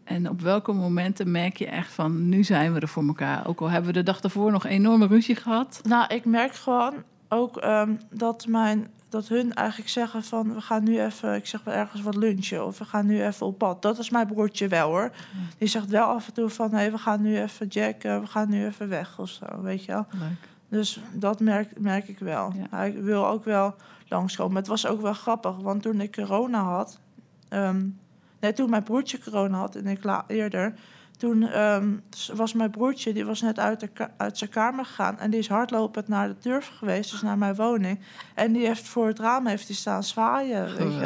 En 0.06 0.30
op 0.30 0.40
welke 0.40 0.72
momenten 0.72 1.30
merk 1.30 1.56
je 1.56 1.66
echt 1.66 1.92
van, 1.92 2.28
nu 2.28 2.44
zijn 2.44 2.72
we 2.72 2.80
er 2.80 2.88
voor 2.88 3.06
elkaar? 3.06 3.46
Ook 3.46 3.60
al 3.60 3.70
hebben 3.70 3.92
we 3.92 3.98
de 3.98 4.02
dag 4.02 4.20
daarvoor 4.20 4.52
nog 4.52 4.66
enorme 4.66 5.06
ruzie 5.06 5.36
gehad. 5.36 5.80
Nou, 5.82 6.14
ik 6.14 6.24
merk 6.24 6.54
gewoon 6.54 6.94
ook 7.28 7.56
ehm, 7.56 7.94
dat, 8.10 8.46
mijn, 8.46 8.90
dat 9.08 9.28
hun 9.28 9.54
eigenlijk 9.54 9.90
zeggen 9.90 10.22
van... 10.22 10.54
we 10.54 10.60
gaan 10.60 10.84
nu 10.84 11.00
even, 11.00 11.34
ik 11.34 11.46
zeg 11.46 11.64
wel 11.64 11.74
ergens 11.74 12.02
wat 12.02 12.16
lunchen... 12.16 12.66
of 12.66 12.78
we 12.78 12.84
gaan 12.84 13.06
nu 13.06 13.24
even 13.24 13.46
op 13.46 13.58
pad. 13.58 13.82
Dat 13.82 13.98
is 13.98 14.10
mijn 14.10 14.26
broertje 14.26 14.68
wel, 14.68 14.88
hoor. 14.88 15.10
Die 15.58 15.68
zegt 15.68 15.90
wel 15.90 16.06
af 16.06 16.26
en 16.26 16.32
toe 16.32 16.48
van... 16.48 16.72
hé, 16.72 16.90
we 16.90 16.98
gaan 16.98 17.22
nu 17.22 17.40
even 17.40 17.66
jacken, 17.66 18.20
we 18.20 18.26
gaan 18.26 18.50
nu 18.50 18.66
even 18.66 18.88
weg 18.88 19.18
of 19.18 19.28
zo, 19.28 19.62
weet 19.62 19.84
je 19.84 19.92
wel. 19.92 20.06
Leuk. 20.10 20.48
Dus 20.68 21.00
dat 21.12 21.40
merk, 21.40 21.80
merk 21.80 22.08
ik 22.08 22.18
wel. 22.18 22.52
Ja. 22.54 22.66
Hij 22.70 23.02
wil 23.02 23.26
ook 23.26 23.44
wel 23.44 23.74
langskomen. 24.08 24.56
Het 24.56 24.66
was 24.66 24.86
ook 24.86 25.00
wel 25.00 25.12
grappig, 25.12 25.56
want 25.56 25.82
toen 25.82 26.00
ik 26.00 26.12
corona 26.12 26.62
had... 26.62 27.00
ehm, 27.48 27.86
toen 28.52 28.70
mijn 28.70 28.82
broertje 28.82 29.18
corona 29.18 29.58
had 29.58 29.74
en 29.74 29.86
ik 29.86 30.04
eerder... 30.26 30.74
toen 31.16 31.42
ehm, 31.42 31.92
was 32.34 32.52
mijn 32.52 32.70
broertje, 32.70 33.12
die 33.12 33.24
was 33.24 33.40
net 33.40 33.58
uit, 33.58 33.80
de 33.80 33.88
uit 34.16 34.38
zijn 34.38 34.50
kamer 34.50 34.84
gegaan... 34.84 35.18
en 35.18 35.30
die 35.30 35.40
is 35.40 35.48
hardlopend 35.48 36.08
naar 36.08 36.28
de 36.28 36.36
deur 36.40 36.62
geweest, 36.62 37.10
dus 37.10 37.22
naar 37.22 37.38
mijn 37.38 37.54
woning. 37.54 38.00
En 38.34 38.52
die 38.52 38.66
heeft 38.66 38.88
voor 38.88 39.06
het 39.06 39.18
raam 39.18 39.46
heeft 39.46 39.66
die 39.66 39.76
staan 39.76 40.02
zwaaien, 40.02 40.64
weet 40.64 40.92
je. 40.92 41.00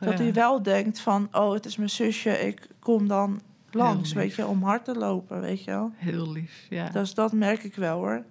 Dat 0.00 0.18
ja. 0.18 0.22
hij 0.22 0.32
wel 0.32 0.62
denkt 0.62 1.00
van, 1.00 1.28
oh, 1.32 1.52
het 1.52 1.66
is 1.66 1.76
mijn 1.76 1.90
zusje, 1.90 2.46
ik 2.46 2.68
kom 2.78 3.08
dan 3.08 3.40
langs, 3.70 4.12
weet 4.12 4.34
je, 4.34 4.46
om 4.46 4.62
hard 4.62 4.84
te 4.84 4.94
lopen, 4.94 5.40
weet 5.40 5.64
je 5.64 5.70
wel. 5.70 5.92
Heel 5.96 6.32
lief, 6.32 6.66
ja. 6.70 6.88
Dus 6.88 7.14
dat 7.14 7.32
merk 7.32 7.62
ik 7.64 7.74
wel, 7.74 7.96
hoor. 7.96 8.22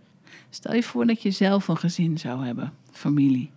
Stel 0.49 0.73
je 0.73 0.83
voor 0.83 1.05
dat 1.05 1.21
je 1.21 1.31
zelf 1.31 1.67
een 1.67 1.77
gezin 1.77 2.17
zou 2.17 2.45
hebben, 2.45 2.73
familie. 2.91 3.51